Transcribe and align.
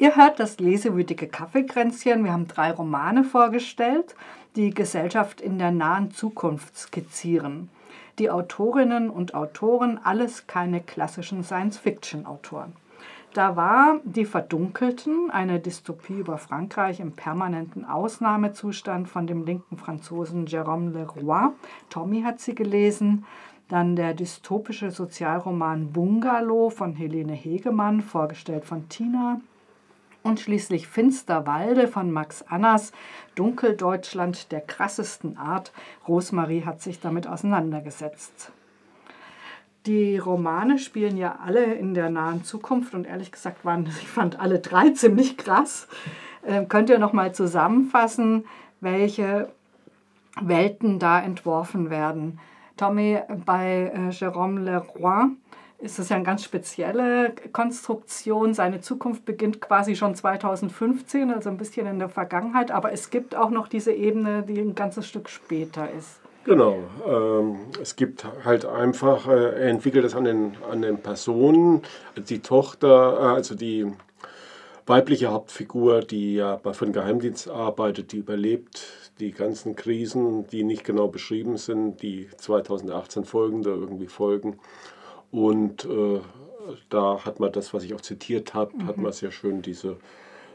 Ihr 0.00 0.16
hört 0.16 0.40
das 0.40 0.58
lesewütige 0.58 1.26
Kaffeekränzchen. 1.26 2.24
Wir 2.24 2.32
haben 2.32 2.48
drei 2.48 2.70
Romane 2.70 3.22
vorgestellt, 3.22 4.14
die 4.56 4.70
Gesellschaft 4.70 5.42
in 5.42 5.58
der 5.58 5.72
nahen 5.72 6.10
Zukunft 6.10 6.74
skizzieren. 6.74 7.68
Die 8.18 8.30
Autorinnen 8.30 9.10
und 9.10 9.34
Autoren, 9.34 10.00
alles 10.02 10.46
keine 10.46 10.80
klassischen 10.80 11.44
Science-Fiction-Autoren. 11.44 12.72
Da 13.34 13.56
war 13.56 14.00
Die 14.04 14.24
Verdunkelten, 14.24 15.30
eine 15.30 15.60
Dystopie 15.60 16.20
über 16.20 16.38
Frankreich 16.38 16.98
im 16.98 17.12
permanenten 17.12 17.84
Ausnahmezustand 17.84 19.06
von 19.06 19.26
dem 19.26 19.44
linken 19.44 19.76
Franzosen 19.76 20.46
Jérôme 20.46 20.92
Leroy. 20.94 21.50
Tommy 21.90 22.22
hat 22.22 22.40
sie 22.40 22.54
gelesen. 22.54 23.26
Dann 23.68 23.96
der 23.96 24.14
dystopische 24.14 24.90
Sozialroman 24.90 25.92
Bungalow 25.92 26.70
von 26.70 26.94
Helene 26.94 27.34
Hegemann, 27.34 28.00
vorgestellt 28.00 28.64
von 28.64 28.88
Tina. 28.88 29.42
Und 30.22 30.38
schließlich 30.38 30.86
Finsterwalde 30.86 31.88
von 31.88 32.10
Max 32.10 32.42
Annas, 32.42 32.92
Dunkeldeutschland 33.34 34.52
der 34.52 34.60
krassesten 34.60 35.38
Art. 35.38 35.72
Rosemarie 36.06 36.64
hat 36.64 36.82
sich 36.82 37.00
damit 37.00 37.26
auseinandergesetzt. 37.26 38.52
Die 39.86 40.18
Romane 40.18 40.78
spielen 40.78 41.16
ja 41.16 41.38
alle 41.42 41.64
in 41.72 41.94
der 41.94 42.10
nahen 42.10 42.44
Zukunft 42.44 42.92
und 42.94 43.06
ehrlich 43.06 43.32
gesagt 43.32 43.64
waren, 43.64 43.86
ich 44.00 44.08
fand 44.08 44.38
alle 44.38 44.58
drei 44.58 44.90
ziemlich 44.90 45.38
krass. 45.38 45.88
Äh, 46.42 46.66
könnt 46.66 46.90
ihr 46.90 46.98
noch 46.98 47.14
mal 47.14 47.34
zusammenfassen, 47.34 48.44
welche 48.80 49.48
Welten 50.40 50.98
da 50.98 51.20
entworfen 51.20 51.88
werden? 51.88 52.38
Tommy, 52.76 53.18
bei 53.44 53.90
äh, 53.94 54.08
Jérôme 54.10 54.60
Leroy 54.60 55.30
ist 55.80 55.98
es 55.98 56.08
ja 56.10 56.16
eine 56.16 56.24
ganz 56.24 56.44
spezielle 56.44 57.34
Konstruktion. 57.52 58.54
Seine 58.54 58.80
Zukunft 58.80 59.24
beginnt 59.24 59.60
quasi 59.60 59.96
schon 59.96 60.14
2015, 60.14 61.30
also 61.32 61.48
ein 61.48 61.56
bisschen 61.56 61.86
in 61.86 61.98
der 61.98 62.08
Vergangenheit, 62.08 62.70
aber 62.70 62.92
es 62.92 63.10
gibt 63.10 63.34
auch 63.34 63.50
noch 63.50 63.68
diese 63.68 63.92
Ebene, 63.92 64.42
die 64.42 64.58
ein 64.58 64.74
ganzes 64.74 65.06
Stück 65.06 65.28
später 65.28 65.90
ist. 65.90 66.20
Genau. 66.44 66.78
Ähm, 67.06 67.58
es 67.80 67.96
gibt 67.96 68.26
halt 68.44 68.64
einfach, 68.64 69.28
äh, 69.28 69.60
er 69.60 69.68
entwickelt 69.68 70.04
es 70.04 70.14
an 70.14 70.24
den, 70.24 70.52
an 70.70 70.82
den 70.82 70.98
Personen. 70.98 71.82
Die 72.16 72.40
Tochter, 72.40 73.18
äh, 73.20 73.36
also 73.36 73.54
die 73.54 73.86
weibliche 74.86 75.28
Hauptfigur, 75.28 76.00
die 76.00 76.36
ja 76.36 76.58
für 76.72 76.86
den 76.86 76.94
Geheimdienst 76.94 77.48
arbeitet, 77.48 78.12
die 78.12 78.18
überlebt 78.18 78.86
die 79.20 79.32
ganzen 79.32 79.76
Krisen, 79.76 80.46
die 80.48 80.64
nicht 80.64 80.84
genau 80.84 81.08
beschrieben 81.08 81.58
sind, 81.58 82.00
die 82.02 82.28
2018 82.36 83.24
folgende 83.24 83.70
irgendwie 83.70 84.06
folgen. 84.08 84.58
Und 85.30 85.84
äh, 85.84 86.20
da 86.88 87.24
hat 87.24 87.40
man 87.40 87.52
das, 87.52 87.72
was 87.72 87.84
ich 87.84 87.94
auch 87.94 88.00
zitiert 88.00 88.54
habe, 88.54 88.76
mhm. 88.76 88.86
hat 88.86 88.96
man 88.96 89.12
sehr 89.12 89.30
schön 89.30 89.62
diese 89.62 89.96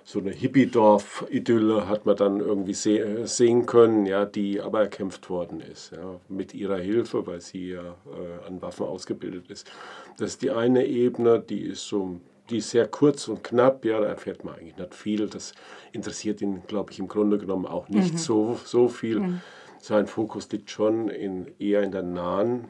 so 0.07 0.19
eine 0.19 0.29
Hippie-Dorf-Idylle 0.29 1.89
hat 1.89 2.05
man 2.05 2.15
dann 2.15 2.39
irgendwie 2.39 2.75
sehen 2.75 3.65
können, 3.65 4.05
ja, 4.05 4.25
die 4.25 4.61
aber 4.61 4.81
erkämpft 4.81 5.31
worden 5.31 5.61
ist, 5.61 5.93
ja, 5.93 6.19
mit 6.29 6.53
ihrer 6.53 6.77
Hilfe, 6.77 7.25
weil 7.25 7.41
sie 7.41 7.71
ja 7.71 7.81
äh, 7.81 8.47
an 8.47 8.61
Waffen 8.61 8.85
ausgebildet 8.85 9.49
ist. 9.49 9.69
Das 10.17 10.29
ist 10.29 10.43
die 10.43 10.51
eine 10.51 10.85
Ebene, 10.85 11.39
die 11.39 11.61
ist 11.61 11.87
so, 11.87 12.21
die 12.51 12.59
ist 12.59 12.69
sehr 12.69 12.87
kurz 12.87 13.27
und 13.27 13.43
knapp, 13.43 13.83
ja, 13.83 13.99
da 13.99 14.05
erfährt 14.05 14.45
man 14.45 14.53
eigentlich 14.53 14.77
nicht 14.77 14.93
viel. 14.93 15.27
Das 15.27 15.53
interessiert 15.91 16.39
ihn, 16.39 16.61
glaube 16.67 16.91
ich, 16.91 16.99
im 16.99 17.07
Grunde 17.07 17.39
genommen 17.39 17.65
auch 17.65 17.89
nicht 17.89 18.13
mhm. 18.13 18.17
so, 18.17 18.59
so 18.63 18.87
viel. 18.87 19.19
Mhm. 19.21 19.41
Sein 19.79 20.05
Fokus 20.05 20.51
liegt 20.51 20.69
schon 20.69 21.09
in, 21.09 21.47
eher 21.57 21.81
in 21.81 21.91
der 21.91 22.03
nahen 22.03 22.65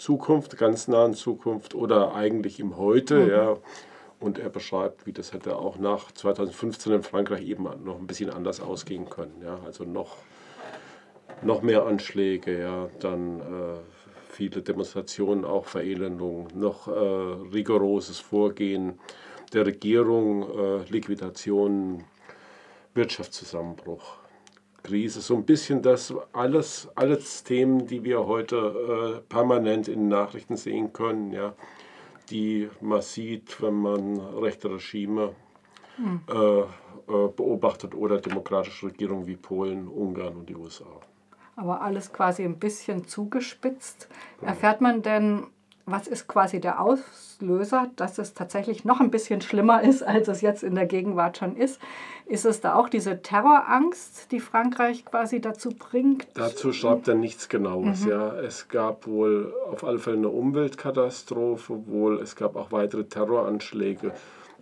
Zukunft, 0.00 0.56
ganz 0.56 0.88
nahen 0.88 1.14
Zukunft 1.14 1.74
oder 1.74 2.14
eigentlich 2.14 2.58
im 2.58 2.76
Heute, 2.76 3.20
mhm. 3.20 3.30
ja 3.30 3.56
und 4.20 4.38
er 4.38 4.50
beschreibt, 4.50 5.06
wie 5.06 5.12
das 5.12 5.32
hätte 5.32 5.56
auch 5.56 5.78
nach 5.78 6.12
2015 6.12 6.92
in 6.92 7.02
Frankreich 7.02 7.42
eben 7.42 7.64
noch 7.84 7.98
ein 7.98 8.06
bisschen 8.06 8.30
anders 8.30 8.60
ausgehen 8.60 9.08
können. 9.08 9.40
Ja? 9.42 9.58
Also 9.64 9.84
noch, 9.84 10.18
noch 11.42 11.62
mehr 11.62 11.86
Anschläge, 11.86 12.60
ja? 12.60 12.88
dann 13.00 13.40
äh, 13.40 13.78
viele 14.28 14.62
Demonstrationen, 14.62 15.44
auch 15.46 15.64
Verelendung, 15.64 16.48
noch 16.54 16.86
äh, 16.86 16.90
rigoroses 16.90 18.20
Vorgehen 18.20 19.00
der 19.54 19.66
Regierung, 19.66 20.42
äh, 20.50 20.84
Liquidation, 20.90 22.04
Wirtschaftszusammenbruch. 22.94 24.19
Krise, 24.82 25.20
so 25.20 25.36
ein 25.36 25.44
bisschen 25.44 25.82
das 25.82 26.14
alles, 26.32 26.88
alles 26.94 27.44
Themen, 27.44 27.86
die 27.86 28.04
wir 28.04 28.26
heute 28.26 28.56
äh, 28.56 29.20
permanent 29.28 29.88
in 29.88 30.08
Nachrichten 30.08 30.56
sehen 30.56 30.92
können, 30.92 31.32
ja, 31.32 31.54
die 32.30 32.68
man 32.80 33.02
sieht, 33.02 33.60
wenn 33.62 33.74
man 33.74 34.18
rechte 34.20 34.70
Regime 34.70 35.34
hm. 35.96 36.20
äh, 36.28 36.60
äh, 36.60 37.28
beobachtet 37.28 37.94
oder 37.94 38.20
demokratische 38.20 38.86
Regierungen 38.86 39.26
wie 39.26 39.36
Polen, 39.36 39.88
Ungarn 39.88 40.36
und 40.36 40.48
die 40.48 40.54
USA. 40.54 40.86
Aber 41.56 41.82
alles 41.82 42.12
quasi 42.12 42.44
ein 42.44 42.58
bisschen 42.58 43.06
zugespitzt. 43.06 44.08
Erfährt 44.40 44.80
man 44.80 45.02
denn 45.02 45.48
was 45.90 46.06
ist 46.06 46.28
quasi 46.28 46.60
der 46.60 46.80
Auslöser, 46.80 47.90
dass 47.96 48.18
es 48.18 48.34
tatsächlich 48.34 48.84
noch 48.84 49.00
ein 49.00 49.10
bisschen 49.10 49.40
schlimmer 49.40 49.82
ist, 49.84 50.02
als 50.02 50.28
es 50.28 50.40
jetzt 50.40 50.62
in 50.62 50.74
der 50.74 50.86
Gegenwart 50.86 51.38
schon 51.38 51.56
ist? 51.56 51.80
Ist 52.26 52.44
es 52.44 52.60
da 52.60 52.74
auch 52.74 52.88
diese 52.88 53.22
Terrorangst, 53.22 54.30
die 54.30 54.38
Frankreich 54.38 55.04
quasi 55.04 55.40
dazu 55.40 55.70
bringt? 55.70 56.28
Dazu 56.34 56.72
schreibt 56.72 57.08
er 57.08 57.16
nichts 57.16 57.48
Genaues. 57.48 58.04
Mhm. 58.04 58.10
Ja. 58.10 58.34
Es 58.36 58.68
gab 58.68 59.06
wohl 59.06 59.52
auf 59.70 59.82
alle 59.82 59.98
Fälle 59.98 60.18
eine 60.18 60.28
Umweltkatastrophe, 60.28 61.86
wohl 61.86 62.20
es 62.20 62.36
gab 62.36 62.54
auch 62.54 62.70
weitere 62.70 63.04
Terroranschläge 63.04 64.12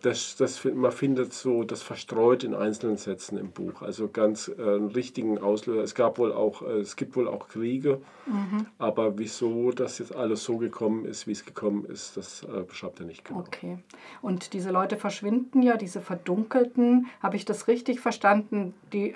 das, 0.02 0.36
das, 0.36 0.64
man 0.64 0.92
findet 0.92 1.32
so 1.32 1.62
das 1.62 1.82
verstreut 1.82 2.44
in 2.44 2.54
einzelnen 2.54 2.96
Sätzen 2.96 3.38
im 3.38 3.50
Buch. 3.50 3.82
Also 3.82 4.08
ganz 4.08 4.48
äh, 4.48 4.60
einen 4.60 4.90
richtigen 4.90 5.38
Auslöser. 5.38 5.82
Es 5.82 5.94
gab 5.94 6.18
wohl 6.18 6.32
auch, 6.32 6.62
äh, 6.62 6.80
es 6.80 6.96
gibt 6.96 7.16
wohl 7.16 7.28
auch 7.28 7.48
Kriege, 7.48 8.00
mhm. 8.26 8.66
aber 8.78 9.18
wieso 9.18 9.72
das 9.72 9.98
jetzt 9.98 10.14
alles 10.14 10.44
so 10.44 10.58
gekommen 10.58 11.04
ist, 11.04 11.26
wie 11.26 11.32
es 11.32 11.44
gekommen 11.44 11.84
ist, 11.84 12.16
das 12.16 12.44
äh, 12.44 12.62
beschreibt 12.62 13.00
er 13.00 13.06
nicht 13.06 13.24
genau. 13.24 13.40
Okay. 13.40 13.78
Und 14.22 14.52
diese 14.52 14.70
Leute 14.70 14.96
verschwinden 14.96 15.62
ja, 15.62 15.76
diese 15.76 16.00
Verdunkelten, 16.00 17.06
habe 17.22 17.36
ich 17.36 17.44
das 17.44 17.68
richtig 17.68 18.00
verstanden? 18.00 18.74
Die 18.92 19.14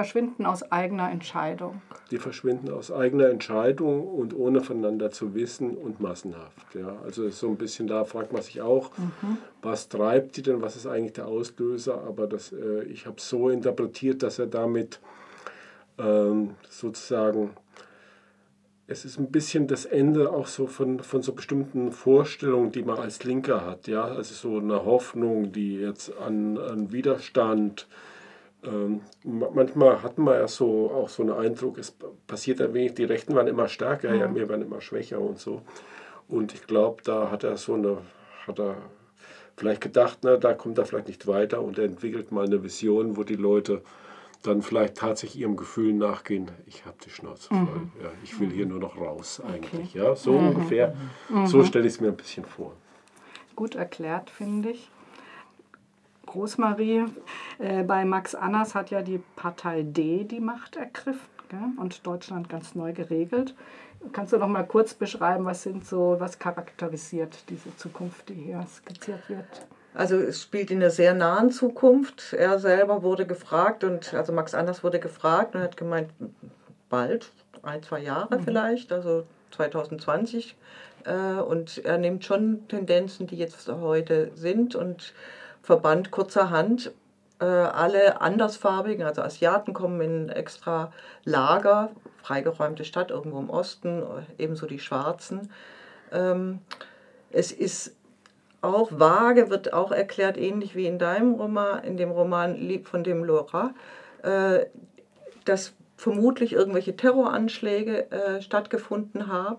verschwinden 0.00 0.46
aus 0.46 0.72
eigener 0.72 1.10
Entscheidung. 1.10 1.82
Die 2.10 2.16
verschwinden 2.16 2.70
aus 2.70 2.90
eigener 2.90 3.28
Entscheidung 3.28 4.08
und 4.08 4.34
ohne 4.34 4.62
voneinander 4.62 5.10
zu 5.10 5.34
wissen 5.34 5.76
und 5.76 6.00
massenhaft. 6.00 6.74
Ja. 6.74 6.96
Also 7.04 7.28
so 7.28 7.48
ein 7.48 7.56
bisschen 7.56 7.86
da 7.86 8.06
fragt 8.06 8.32
man 8.32 8.40
sich 8.40 8.62
auch, 8.62 8.96
mhm. 8.96 9.36
was 9.60 9.90
treibt 9.90 10.38
die 10.38 10.42
denn, 10.42 10.62
was 10.62 10.76
ist 10.76 10.86
eigentlich 10.86 11.12
der 11.12 11.26
Auslöser, 11.26 12.02
aber 12.02 12.26
das, 12.26 12.50
äh, 12.50 12.84
ich 12.84 13.04
habe 13.04 13.18
es 13.18 13.28
so 13.28 13.50
interpretiert, 13.50 14.22
dass 14.22 14.38
er 14.38 14.46
damit 14.46 15.00
ähm, 15.98 16.54
sozusagen, 16.70 17.50
es 18.86 19.04
ist 19.04 19.18
ein 19.18 19.30
bisschen 19.30 19.66
das 19.66 19.84
Ende 19.84 20.32
auch 20.32 20.46
so 20.46 20.66
von, 20.66 21.00
von 21.00 21.20
so 21.20 21.34
bestimmten 21.34 21.92
Vorstellungen, 21.92 22.72
die 22.72 22.84
man 22.84 22.96
als 22.96 23.22
Linker 23.24 23.66
hat, 23.66 23.86
ja, 23.86 24.04
also 24.04 24.32
so 24.32 24.58
eine 24.60 24.86
Hoffnung, 24.86 25.52
die 25.52 25.76
jetzt 25.76 26.10
an, 26.16 26.56
an 26.56 26.90
Widerstand, 26.90 27.86
ähm, 28.64 29.00
manchmal 29.24 30.02
hat 30.02 30.18
man 30.18 30.34
ja 30.34 30.48
so 30.48 30.90
auch 30.90 31.08
so 31.08 31.22
einen 31.22 31.32
Eindruck, 31.32 31.78
es 31.78 31.94
passiert 32.26 32.60
ein 32.60 32.74
wenig, 32.74 32.94
die 32.94 33.04
Rechten 33.04 33.34
waren 33.34 33.46
immer 33.46 33.68
stärker, 33.68 34.14
ja, 34.14 34.34
wir 34.34 34.48
waren 34.48 34.62
immer 34.62 34.80
schwächer 34.80 35.20
und 35.20 35.38
so. 35.38 35.62
Und 36.28 36.54
ich 36.54 36.66
glaube, 36.66 37.02
da 37.02 37.30
hat 37.30 37.44
er 37.44 37.56
so 37.56 37.74
eine, 37.74 37.98
hat 38.46 38.58
er 38.60 38.76
vielleicht 39.56 39.80
gedacht, 39.80 40.18
na, 40.22 40.36
da 40.36 40.54
kommt 40.54 40.78
er 40.78 40.84
vielleicht 40.84 41.08
nicht 41.08 41.26
weiter 41.26 41.62
und 41.62 41.78
er 41.78 41.84
entwickelt 41.84 42.32
mal 42.32 42.46
eine 42.46 42.62
Vision, 42.62 43.16
wo 43.16 43.24
die 43.24 43.36
Leute 43.36 43.82
dann 44.42 44.62
vielleicht 44.62 44.96
tatsächlich 44.96 45.42
ihrem 45.42 45.56
Gefühl 45.56 45.92
nachgehen, 45.92 46.50
ich 46.66 46.86
habe 46.86 46.96
die 47.04 47.10
Schnauze 47.10 47.48
voll, 47.48 47.58
mhm. 47.58 47.92
ja, 48.02 48.10
ich 48.24 48.38
will 48.40 48.50
hier 48.50 48.66
nur 48.66 48.78
noch 48.78 48.98
raus 48.98 49.42
eigentlich. 49.46 49.94
Okay. 49.94 49.98
Ja, 49.98 50.16
so 50.16 50.32
mhm. 50.32 50.48
ungefähr, 50.48 50.96
mhm. 51.28 51.46
so 51.46 51.64
stelle 51.64 51.86
ich 51.86 51.94
es 51.94 52.00
mir 52.00 52.08
ein 52.08 52.16
bisschen 52.16 52.44
vor. 52.44 52.74
Gut 53.54 53.74
erklärt, 53.74 54.30
finde 54.30 54.70
ich. 54.70 54.90
Rosmarie, 56.34 57.04
äh, 57.58 57.82
bei 57.82 58.04
Max 58.04 58.34
Annas 58.34 58.74
hat 58.74 58.90
ja 58.90 59.02
die 59.02 59.22
Partei 59.36 59.82
D 59.82 60.24
die 60.24 60.40
Macht 60.40 60.76
ergriffen 60.76 61.28
gell? 61.48 61.60
und 61.76 62.06
Deutschland 62.06 62.48
ganz 62.48 62.74
neu 62.74 62.92
geregelt. 62.92 63.54
Kannst 64.12 64.32
du 64.32 64.38
noch 64.38 64.48
mal 64.48 64.62
kurz 64.66 64.94
beschreiben, 64.94 65.44
was 65.44 65.62
sind 65.62 65.86
so, 65.86 66.16
was 66.18 66.38
charakterisiert 66.38 67.44
diese 67.50 67.76
Zukunft, 67.76 68.30
die 68.30 68.34
hier 68.34 68.64
skizziert 68.66 69.28
wird? 69.28 69.66
Also 69.92 70.16
es 70.16 70.42
spielt 70.42 70.70
in 70.70 70.80
der 70.80 70.90
sehr 70.90 71.14
nahen 71.14 71.50
Zukunft. 71.50 72.32
Er 72.32 72.58
selber 72.58 73.02
wurde 73.02 73.26
gefragt 73.26 73.84
und 73.84 74.14
also 74.14 74.32
Max 74.32 74.54
Anders 74.54 74.82
wurde 74.84 75.00
gefragt 75.00 75.54
und 75.54 75.62
hat 75.62 75.76
gemeint, 75.76 76.10
bald, 76.88 77.32
ein, 77.62 77.82
zwei 77.82 78.00
Jahre 78.00 78.38
mhm. 78.38 78.44
vielleicht, 78.44 78.92
also 78.92 79.24
2020. 79.50 80.56
Äh, 81.04 81.40
und 81.40 81.84
er 81.84 81.98
nimmt 81.98 82.24
schon 82.24 82.66
Tendenzen, 82.68 83.26
die 83.26 83.36
jetzt 83.36 83.68
heute 83.68 84.30
sind 84.34 84.74
und 84.74 85.12
verbannt 85.70 86.10
kurzerhand 86.10 86.90
äh, 87.38 87.44
alle 87.44 88.20
andersfarbigen, 88.20 89.06
also 89.06 89.22
Asiaten 89.22 89.72
kommen 89.72 90.00
in 90.00 90.28
extra 90.28 90.92
Lager, 91.24 91.90
freigeräumte 92.24 92.84
Stadt 92.84 93.12
irgendwo 93.12 93.38
im 93.38 93.50
Osten, 93.50 94.02
ebenso 94.36 94.66
die 94.66 94.80
Schwarzen. 94.80 95.52
Ähm, 96.10 96.58
es 97.30 97.52
ist 97.52 97.94
auch 98.62 98.90
vage, 98.90 99.48
wird 99.48 99.72
auch 99.72 99.92
erklärt, 99.92 100.36
ähnlich 100.36 100.74
wie 100.74 100.86
in 100.86 100.98
deinem 100.98 101.34
Roman, 101.34 101.84
in 101.84 101.96
dem 101.96 102.10
Roman 102.10 102.56
Lieb 102.56 102.88
von 102.88 103.04
dem 103.04 103.22
Laura, 103.22 103.72
äh, 104.24 104.66
dass 105.44 105.74
vermutlich 105.96 106.52
irgendwelche 106.52 106.96
Terroranschläge 106.96 108.10
äh, 108.10 108.42
stattgefunden 108.42 109.28
haben. 109.28 109.58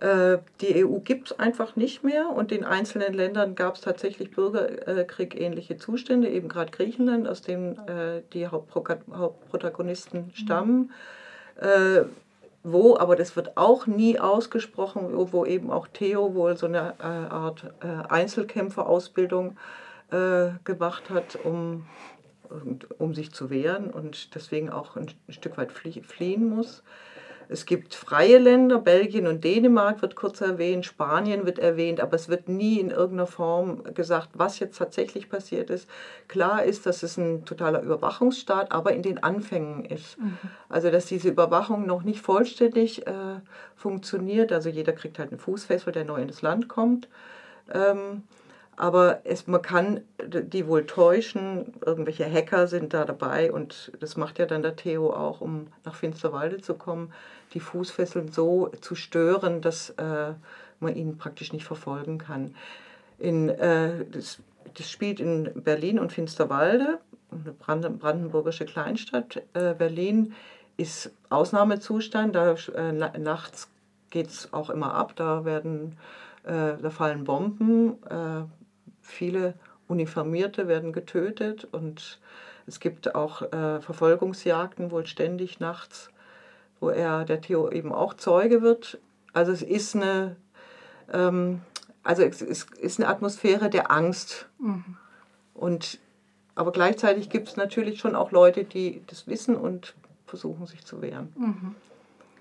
Äh, 0.00 0.38
die 0.60 0.84
EU 0.84 0.98
gibt 0.98 1.30
es 1.30 1.38
einfach 1.38 1.76
nicht 1.76 2.02
mehr 2.02 2.28
und 2.30 2.50
in 2.50 2.64
einzelnen 2.64 3.14
Ländern 3.14 3.54
gab 3.54 3.76
es 3.76 3.80
tatsächlich 3.80 4.30
Bürgerkrieg-ähnliche 4.32 5.76
Zustände, 5.76 6.28
eben 6.28 6.48
gerade 6.48 6.72
Griechenland, 6.72 7.28
aus 7.28 7.42
dem 7.42 7.72
äh, 7.86 8.22
die 8.32 8.48
Hauptprotagonisten 8.48 10.32
stammen. 10.34 10.90
Mhm. 11.60 12.08
wo, 12.64 12.96
aber 12.96 13.14
das 13.14 13.36
wird 13.36 13.56
auch 13.56 13.86
nie 13.86 14.18
ausgesprochen, 14.18 15.10
wo 15.32 15.44
eben 15.44 15.70
auch 15.70 15.86
Theo 15.86 16.34
wohl 16.34 16.56
so 16.56 16.66
eine 16.66 16.98
Art 16.98 17.72
Einzelkämpferausbildung 18.08 19.56
gemacht 20.64 21.10
hat, 21.10 21.38
um 21.44 21.86
um 22.98 23.14
sich 23.14 23.32
zu 23.32 23.50
wehren 23.50 23.90
und 23.90 24.34
deswegen 24.34 24.70
auch 24.70 24.96
ein 24.96 25.08
Stück 25.28 25.56
weit 25.56 25.72
fliehen 25.72 26.48
muss. 26.48 26.82
Es 27.48 27.66
gibt 27.66 27.94
freie 27.94 28.38
Länder, 28.38 28.78
Belgien 28.78 29.26
und 29.26 29.44
Dänemark 29.44 30.02
wird 30.02 30.16
kurz 30.16 30.40
erwähnt, 30.40 30.84
Spanien 30.86 31.46
wird 31.46 31.58
erwähnt, 31.58 32.00
aber 32.00 32.14
es 32.14 32.28
wird 32.28 32.48
nie 32.48 32.80
in 32.80 32.90
irgendeiner 32.90 33.26
Form 33.26 33.84
gesagt, 33.94 34.30
was 34.34 34.58
jetzt 34.58 34.78
tatsächlich 34.78 35.28
passiert 35.28 35.70
ist. 35.70 35.88
Klar 36.28 36.64
ist, 36.64 36.86
dass 36.86 37.02
es 37.02 37.16
ein 37.16 37.44
totaler 37.44 37.82
Überwachungsstaat, 37.82 38.72
aber 38.72 38.92
in 38.92 39.02
den 39.02 39.22
Anfängen 39.22 39.84
ist. 39.84 40.18
Mhm. 40.18 40.38
Also 40.68 40.90
dass 40.90 41.06
diese 41.06 41.28
Überwachung 41.28 41.86
noch 41.86 42.02
nicht 42.02 42.20
vollständig 42.20 43.06
äh, 43.06 43.40
funktioniert. 43.76 44.52
Also 44.52 44.68
jeder 44.68 44.92
kriegt 44.92 45.18
halt 45.18 45.30
einen 45.30 45.40
Fußfessel, 45.40 45.92
der 45.92 46.04
neu 46.04 46.22
ins 46.22 46.42
Land 46.42 46.68
kommt. 46.68 47.08
Ähm, 47.72 48.22
aber 48.76 49.20
es, 49.24 49.46
man 49.46 49.62
kann 49.62 50.00
die 50.26 50.66
wohl 50.66 50.86
täuschen, 50.86 51.74
irgendwelche 51.84 52.30
Hacker 52.30 52.66
sind 52.66 52.94
da 52.94 53.04
dabei 53.04 53.52
und 53.52 53.92
das 54.00 54.16
macht 54.16 54.38
ja 54.38 54.46
dann 54.46 54.62
der 54.62 54.76
Theo 54.76 55.12
auch, 55.12 55.40
um 55.40 55.68
nach 55.84 55.94
Finsterwalde 55.94 56.60
zu 56.60 56.74
kommen, 56.74 57.12
die 57.52 57.60
Fußfesseln 57.60 58.28
so 58.32 58.68
zu 58.80 58.94
stören, 58.94 59.60
dass 59.60 59.90
äh, 59.90 60.32
man 60.80 60.96
ihn 60.96 61.18
praktisch 61.18 61.52
nicht 61.52 61.64
verfolgen 61.64 62.18
kann. 62.18 62.54
In, 63.18 63.48
äh, 63.48 64.04
das, 64.10 64.38
das, 64.74 64.90
spielt 64.90 65.20
in 65.20 65.50
Berlin 65.54 65.98
und 65.98 66.12
Finsterwalde, 66.12 66.98
eine 67.66 67.90
brandenburgische 67.90 68.64
Kleinstadt. 68.64 69.42
Äh, 69.54 69.74
Berlin 69.74 70.34
ist 70.76 71.12
Ausnahmezustand, 71.30 72.34
da 72.34 72.54
äh, 72.74 72.92
nachts 72.92 73.68
geht 74.10 74.28
es 74.28 74.52
auch 74.52 74.70
immer 74.70 74.94
ab, 74.94 75.14
da 75.16 75.44
werden 75.44 75.96
äh, 76.44 76.74
da 76.80 76.90
fallen 76.90 77.24
Bomben, 77.24 78.02
äh, 78.08 78.42
Viele 79.04 79.54
Uniformierte 79.86 80.66
werden 80.66 80.92
getötet 80.92 81.68
und 81.70 82.18
es 82.66 82.80
gibt 82.80 83.14
auch 83.14 83.42
äh, 83.42 83.80
Verfolgungsjagden, 83.80 84.90
wohl 84.90 85.06
ständig 85.06 85.60
nachts, 85.60 86.08
wo 86.80 86.88
er, 86.88 87.24
der 87.24 87.40
Theo 87.40 87.70
eben 87.70 87.92
auch 87.92 88.14
Zeuge 88.14 88.62
wird. 88.62 88.98
Also 89.32 89.52
es 89.52 89.62
ist 89.62 89.94
eine, 89.94 90.36
ähm, 91.12 91.60
also 92.02 92.22
es 92.22 92.40
ist 92.40 92.98
eine 92.98 93.08
Atmosphäre 93.08 93.68
der 93.68 93.90
Angst. 93.90 94.48
Mhm. 94.58 94.96
Und, 95.52 95.98
aber 96.54 96.72
gleichzeitig 96.72 97.28
gibt 97.28 97.48
es 97.48 97.56
natürlich 97.56 98.00
schon 98.00 98.16
auch 98.16 98.32
Leute, 98.32 98.64
die 98.64 99.02
das 99.06 99.26
wissen 99.26 99.56
und 99.56 99.94
versuchen 100.26 100.66
sich 100.66 100.84
zu 100.84 101.02
wehren. 101.02 101.32
Mhm. 101.36 101.74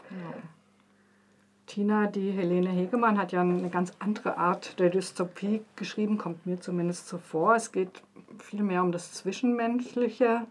Genau. 0.10 0.34
Tina, 1.66 2.08
die 2.08 2.32
Helene 2.32 2.70
Hegemann, 2.70 3.18
hat 3.18 3.32
ja 3.32 3.42
eine 3.42 3.70
ganz 3.70 3.94
andere 4.00 4.38
Art 4.38 4.80
der 4.80 4.90
Dystopie 4.90 5.64
geschrieben, 5.76 6.18
kommt 6.18 6.46
mir 6.46 6.60
zumindest 6.60 7.08
so 7.08 7.18
vor. 7.18 7.56
Es 7.56 7.72
geht 7.72 8.04
viel 8.40 8.64
mehr 8.64 8.84
um 8.84 8.92
das 8.92 9.14
Zwischenmenschliche. 9.14 10.42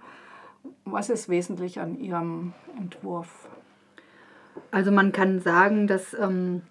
Was 0.85 1.11
ist 1.11 1.29
wesentlich 1.29 1.81
an 1.81 1.99
Ihrem 1.99 2.55
Entwurf? 2.79 3.49
Also 4.71 4.91
man 4.91 5.13
kann 5.13 5.41
sagen, 5.41 5.87
dass 5.87 6.15
ähm, 6.15 6.63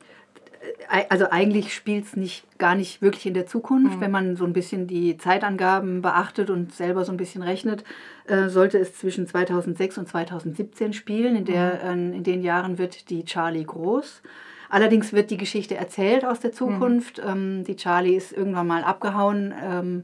also 1.10 1.30
eigentlich 1.30 1.74
spielt 1.74 2.06
es 2.06 2.16
nicht, 2.16 2.46
gar 2.58 2.76
nicht 2.76 3.02
wirklich 3.02 3.26
in 3.26 3.34
der 3.34 3.46
Zukunft. 3.46 3.98
Mhm. 3.98 4.02
Wenn 4.02 4.12
man 4.12 4.36
so 4.36 4.46
ein 4.46 4.54
bisschen 4.54 4.88
die 4.88 5.18
Zeitangaben 5.18 6.02
beachtet 6.02 6.50
und 6.50 6.74
selber 6.74 7.06
so 7.06 7.12
ein 7.12 7.18
bisschen 7.18 7.42
rechnet, 7.42 7.84
äh, 8.28 8.50
sollte 8.50 8.78
es 8.78 8.96
zwischen 8.96 9.26
2006 9.26 9.98
und 9.98 10.10
2017 10.10 10.94
spielen. 10.94 11.36
In, 11.36 11.46
der, 11.46 11.96
mhm. 11.96 12.14
äh, 12.14 12.18
in 12.18 12.24
den 12.24 12.42
Jahren 12.42 12.78
wird 12.78 13.10
die 13.10 13.24
Charlie 13.24 13.64
groß. 13.64 14.22
Allerdings 14.70 15.12
wird 15.12 15.32
die 15.32 15.38
Geschichte 15.38 15.76
erzählt 15.76 16.26
aus 16.26 16.40
der 16.40 16.52
Zukunft. 16.52 17.24
Mhm. 17.24 17.30
Ähm, 17.30 17.64
die 17.66 17.76
Charlie 17.76 18.16
ist 18.16 18.32
irgendwann 18.32 18.68
mal 18.68 18.84
abgehauen, 18.84 19.54
ähm, 19.64 20.04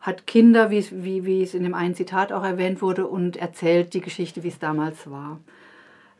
hat 0.00 0.26
Kinder, 0.26 0.70
wie, 0.70 0.84
wie, 0.90 1.24
wie 1.24 1.42
es 1.42 1.54
in 1.54 1.62
dem 1.62 1.74
einen 1.74 1.94
Zitat 1.94 2.32
auch 2.32 2.44
erwähnt 2.44 2.82
wurde, 2.82 3.06
und 3.06 3.36
erzählt 3.36 3.94
die 3.94 4.00
Geschichte, 4.00 4.42
wie 4.42 4.48
es 4.48 4.58
damals 4.58 5.10
war. 5.10 5.40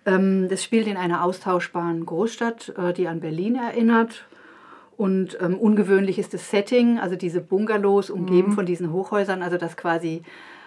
Ähm, 0.06 0.48
das 0.48 0.62
spielt 0.62 0.86
in 0.86 0.96
einer 0.96 1.24
austauschbaren 1.24 2.04
Großstadt, 2.04 2.74
äh, 2.76 2.92
die 2.92 3.08
an 3.08 3.20
Berlin 3.20 3.56
erinnert. 3.56 4.26
Und 4.96 5.38
ähm, 5.40 5.58
ungewöhnlich 5.58 6.18
ist 6.18 6.34
das 6.34 6.50
Setting, 6.50 7.00
also 7.00 7.16
diese 7.16 7.40
Bungalows 7.40 8.10
umgeben 8.10 8.50
mhm. 8.50 8.52
von 8.52 8.66
diesen 8.66 8.92
Hochhäusern, 8.92 9.42
also 9.42 9.56
dass 9.56 9.76
quasi 9.76 10.22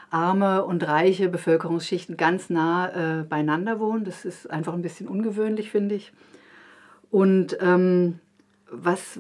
arme 0.10 0.64
und 0.64 0.88
reiche 0.88 1.30
Bevölkerungsschichten 1.30 2.18
ganz 2.18 2.50
nah 2.50 3.20
äh, 3.20 3.24
beieinander 3.24 3.80
wohnen. 3.80 4.06
Das 4.06 4.26
ist 4.26 4.50
einfach 4.50 4.74
ein 4.74 4.82
bisschen 4.82 5.08
ungewöhnlich, 5.08 5.70
finde 5.70 5.96
ich. 5.96 6.12
Und 7.10 7.58
ähm, 7.62 8.20
was, 8.70 9.20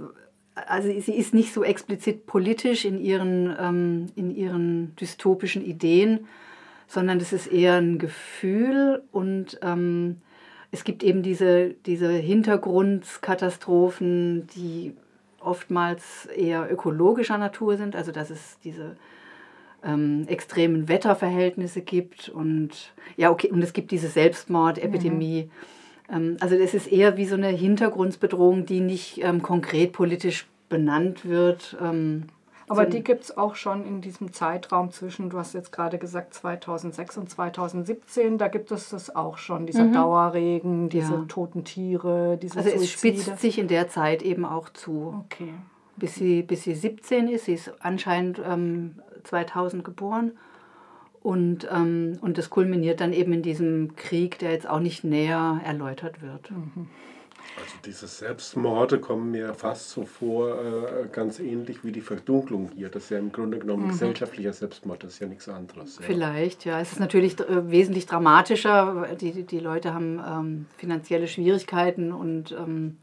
also 0.55 0.87
sie 0.87 1.13
ist 1.13 1.33
nicht 1.33 1.53
so 1.53 1.63
explizit 1.63 2.25
politisch 2.25 2.85
in 2.85 2.99
ihren, 2.99 3.55
ähm, 3.59 4.05
in 4.15 4.35
ihren 4.35 4.95
dystopischen 4.95 5.63
Ideen, 5.63 6.27
sondern 6.87 7.19
das 7.19 7.33
ist 7.33 7.47
eher 7.47 7.75
ein 7.75 7.99
Gefühl 7.99 9.03
und 9.11 9.59
ähm, 9.61 10.21
es 10.71 10.83
gibt 10.83 11.03
eben 11.03 11.21
diese, 11.21 11.75
diese 11.85 12.11
Hintergrundkatastrophen, 12.11 14.47
die 14.55 14.95
oftmals 15.39 16.25
eher 16.27 16.71
ökologischer 16.71 17.37
Natur 17.37 17.77
sind, 17.77 17.95
also 17.95 18.11
dass 18.11 18.29
es 18.29 18.59
diese 18.63 18.97
ähm, 19.83 20.25
extremen 20.27 20.89
Wetterverhältnisse 20.89 21.81
gibt 21.81 22.29
und 22.29 22.93
ja, 23.15 23.31
okay, 23.31 23.51
und 23.51 23.61
es 23.61 23.73
gibt 23.73 23.91
diese 23.91 24.07
Selbstmordepidemie. 24.07 25.49
Mhm. 26.09 26.15
Ähm, 26.15 26.37
also 26.39 26.55
es 26.55 26.73
ist 26.73 26.91
eher 26.91 27.17
wie 27.17 27.25
so 27.25 27.35
eine 27.35 27.49
Hintergrundbedrohung, 27.49 28.65
die 28.65 28.79
nicht 28.79 29.21
ähm, 29.23 29.41
konkret 29.41 29.91
politisch 29.93 30.47
benannt 30.69 31.25
wird. 31.25 31.77
Ähm, 31.81 32.23
aber 32.69 32.85
die 32.85 33.01
gibt 33.01 33.23
es 33.23 33.37
auch 33.37 33.55
schon 33.55 33.85
in 33.85 34.01
diesem 34.01 34.33
Zeitraum 34.33 34.91
zwischen, 34.91 35.29
du 35.29 35.37
hast 35.37 35.53
jetzt 35.53 35.71
gerade 35.71 35.97
gesagt, 35.97 36.33
2006 36.33 37.17
und 37.17 37.29
2017, 37.29 38.37
da 38.37 38.49
gibt 38.49 38.71
es 38.71 38.89
das 38.89 39.15
auch 39.15 39.37
schon, 39.37 39.65
dieser 39.65 39.85
mhm. 39.85 39.93
Dauerregen, 39.93 40.89
diese 40.89 41.13
ja. 41.13 41.25
toten 41.29 41.63
Tiere, 41.63 42.37
diese 42.41 42.57
Also 42.57 42.69
es 42.69 42.91
spitzt 42.91 43.39
sich 43.39 43.57
in 43.57 43.69
der 43.69 43.87
Zeit 43.87 44.21
eben 44.21 44.43
auch 44.43 44.69
zu. 44.69 45.23
Okay. 45.25 45.53
Bis 45.95 46.15
sie, 46.15 46.43
bis 46.43 46.63
sie 46.63 46.75
17 46.75 47.29
ist, 47.29 47.45
sie 47.45 47.53
ist 47.53 47.71
anscheinend 47.79 48.41
ähm, 48.45 48.95
2000 49.23 49.83
geboren. 49.83 50.33
Und, 51.23 51.67
ähm, 51.71 52.19
und 52.21 52.37
das 52.37 52.49
kulminiert 52.49 53.01
dann 53.01 53.13
eben 53.13 53.33
in 53.33 53.41
diesem 53.41 53.95
Krieg, 53.95 54.39
der 54.39 54.51
jetzt 54.51 54.69
auch 54.69 54.79
nicht 54.79 55.03
näher 55.03 55.61
erläutert 55.65 56.21
wird. 56.21 56.51
Mhm. 56.51 56.87
Also 57.55 57.75
diese 57.85 58.07
Selbstmorde 58.07 58.99
kommen 58.99 59.31
mir 59.31 59.53
fast 59.53 59.89
so 59.89 60.05
vor, 60.05 60.59
äh, 60.61 61.07
ganz 61.11 61.39
ähnlich 61.39 61.83
wie 61.83 61.91
die 61.91 62.01
Verdunklung 62.01 62.69
hier. 62.75 62.89
Das 62.89 63.03
ist 63.03 63.09
ja 63.09 63.17
im 63.17 63.31
Grunde 63.31 63.57
genommen 63.57 63.85
mhm. 63.85 63.89
gesellschaftlicher 63.89 64.53
Selbstmord, 64.53 65.03
das 65.03 65.13
ist 65.13 65.19
ja 65.19 65.27
nichts 65.27 65.49
anderes. 65.49 65.97
Ja. 65.97 66.05
Vielleicht, 66.05 66.65
ja. 66.65 66.79
Es 66.79 66.91
ist 66.91 66.99
natürlich 66.99 67.39
äh, 67.39 67.71
wesentlich 67.71 68.05
dramatischer. 68.05 69.07
Die, 69.19 69.43
die 69.43 69.59
Leute 69.59 69.93
haben 69.93 70.19
ähm, 70.19 70.65
finanzielle 70.77 71.27
Schwierigkeiten 71.27 72.11
und, 72.11 72.51
ähm, 72.51 72.97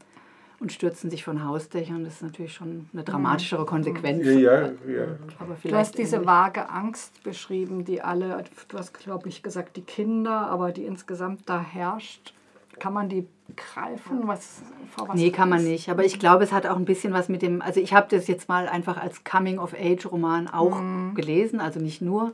und 0.59 0.71
stürzen 0.71 1.09
sich 1.09 1.23
von 1.23 1.43
Hausdächern. 1.43 2.05
Das 2.05 2.15
ist 2.15 2.23
natürlich 2.23 2.53
schon 2.53 2.89
eine 2.93 3.03
dramatischere 3.03 3.65
Konsequenz. 3.65 4.25
Ja, 4.25 4.33
ja. 4.33 4.61
ja. 4.87 5.07
Aber 5.39 5.57
du 5.61 5.75
hast 5.75 5.97
diese 5.97 6.17
ähnlich. 6.17 6.27
vage 6.27 6.69
Angst 6.69 7.23
beschrieben, 7.23 7.83
die 7.83 8.01
alle, 8.01 8.45
du 8.69 8.77
hast 8.77 8.93
glaube 8.93 9.27
ich 9.27 9.43
gesagt, 9.43 9.75
die 9.75 9.81
Kinder, 9.81 10.47
aber 10.47 10.71
die 10.71 10.85
insgesamt 10.85 11.49
da 11.49 11.59
herrscht. 11.61 12.34
Kann 12.79 12.93
man 12.93 13.09
die 13.09 13.27
greifen? 13.55 14.27
Was, 14.27 14.61
vor 14.95 15.09
was 15.09 15.15
nee, 15.15 15.31
kann 15.31 15.49
man 15.49 15.63
nicht. 15.63 15.89
Aber 15.89 16.03
ich 16.03 16.19
glaube, 16.19 16.43
es 16.43 16.51
hat 16.51 16.65
auch 16.65 16.77
ein 16.77 16.85
bisschen 16.85 17.13
was 17.13 17.29
mit 17.29 17.41
dem, 17.41 17.61
also 17.61 17.79
ich 17.79 17.93
habe 17.93 18.07
das 18.09 18.27
jetzt 18.27 18.49
mal 18.49 18.67
einfach 18.67 18.97
als 18.97 19.23
Coming-of-Age-Roman 19.23 20.47
auch 20.47 20.79
mhm. 20.79 21.13
gelesen, 21.15 21.59
also 21.59 21.79
nicht 21.79 22.01
nur, 22.01 22.33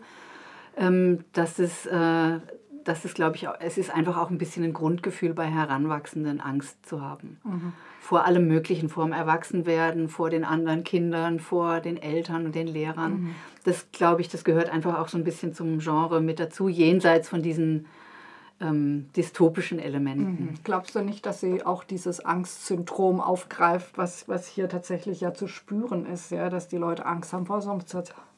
ähm, 0.77 1.23
dass 1.33 1.59
es, 1.59 1.85
äh, 1.85 2.39
dass 2.83 3.05
es 3.05 3.13
glaube 3.13 3.35
ich, 3.35 3.47
es 3.59 3.77
ist 3.77 3.93
einfach 3.93 4.17
auch 4.17 4.29
ein 4.29 4.37
bisschen 4.37 4.63
ein 4.63 4.73
Grundgefühl 4.73 5.33
bei 5.33 5.45
Heranwachsenden, 5.45 6.39
Angst 6.39 6.85
zu 6.85 7.01
haben. 7.01 7.39
Mhm. 7.43 7.73
Vor 7.99 8.25
allem 8.25 8.47
Möglichen, 8.47 8.89
vor 8.89 9.05
dem 9.05 9.13
Erwachsenwerden, 9.13 10.09
vor 10.09 10.29
den 10.29 10.43
anderen 10.43 10.83
Kindern, 10.83 11.39
vor 11.39 11.81
den 11.81 12.01
Eltern 12.01 12.45
und 12.45 12.55
den 12.55 12.67
Lehrern. 12.67 13.11
Mhm. 13.11 13.35
Das 13.63 13.91
glaube 13.91 14.21
ich, 14.21 14.29
das 14.29 14.43
gehört 14.43 14.69
einfach 14.71 14.97
auch 14.97 15.07
so 15.07 15.17
ein 15.17 15.23
bisschen 15.23 15.53
zum 15.53 15.79
Genre 15.79 16.19
mit 16.19 16.39
dazu, 16.39 16.67
jenseits 16.67 17.29
von 17.29 17.43
diesen 17.43 17.85
ähm, 18.61 19.09
dystopischen 19.15 19.79
Elementen. 19.79 20.45
Mhm. 20.45 20.53
Glaubst 20.63 20.95
du 20.95 21.01
nicht, 21.01 21.25
dass 21.25 21.41
sie 21.41 21.65
auch 21.65 21.83
dieses 21.83 22.23
Angstsyndrom 22.23 23.19
aufgreift, 23.19 23.97
was, 23.97 24.27
was 24.27 24.47
hier 24.47 24.69
tatsächlich 24.69 25.21
ja 25.21 25.33
zu 25.33 25.47
spüren 25.47 26.05
ist, 26.05 26.31
ja? 26.31 26.49
dass 26.49 26.67
die 26.67 26.77
Leute 26.77 27.05
Angst 27.05 27.33
haben 27.33 27.47
vor, 27.47 27.61
so, 27.61 27.77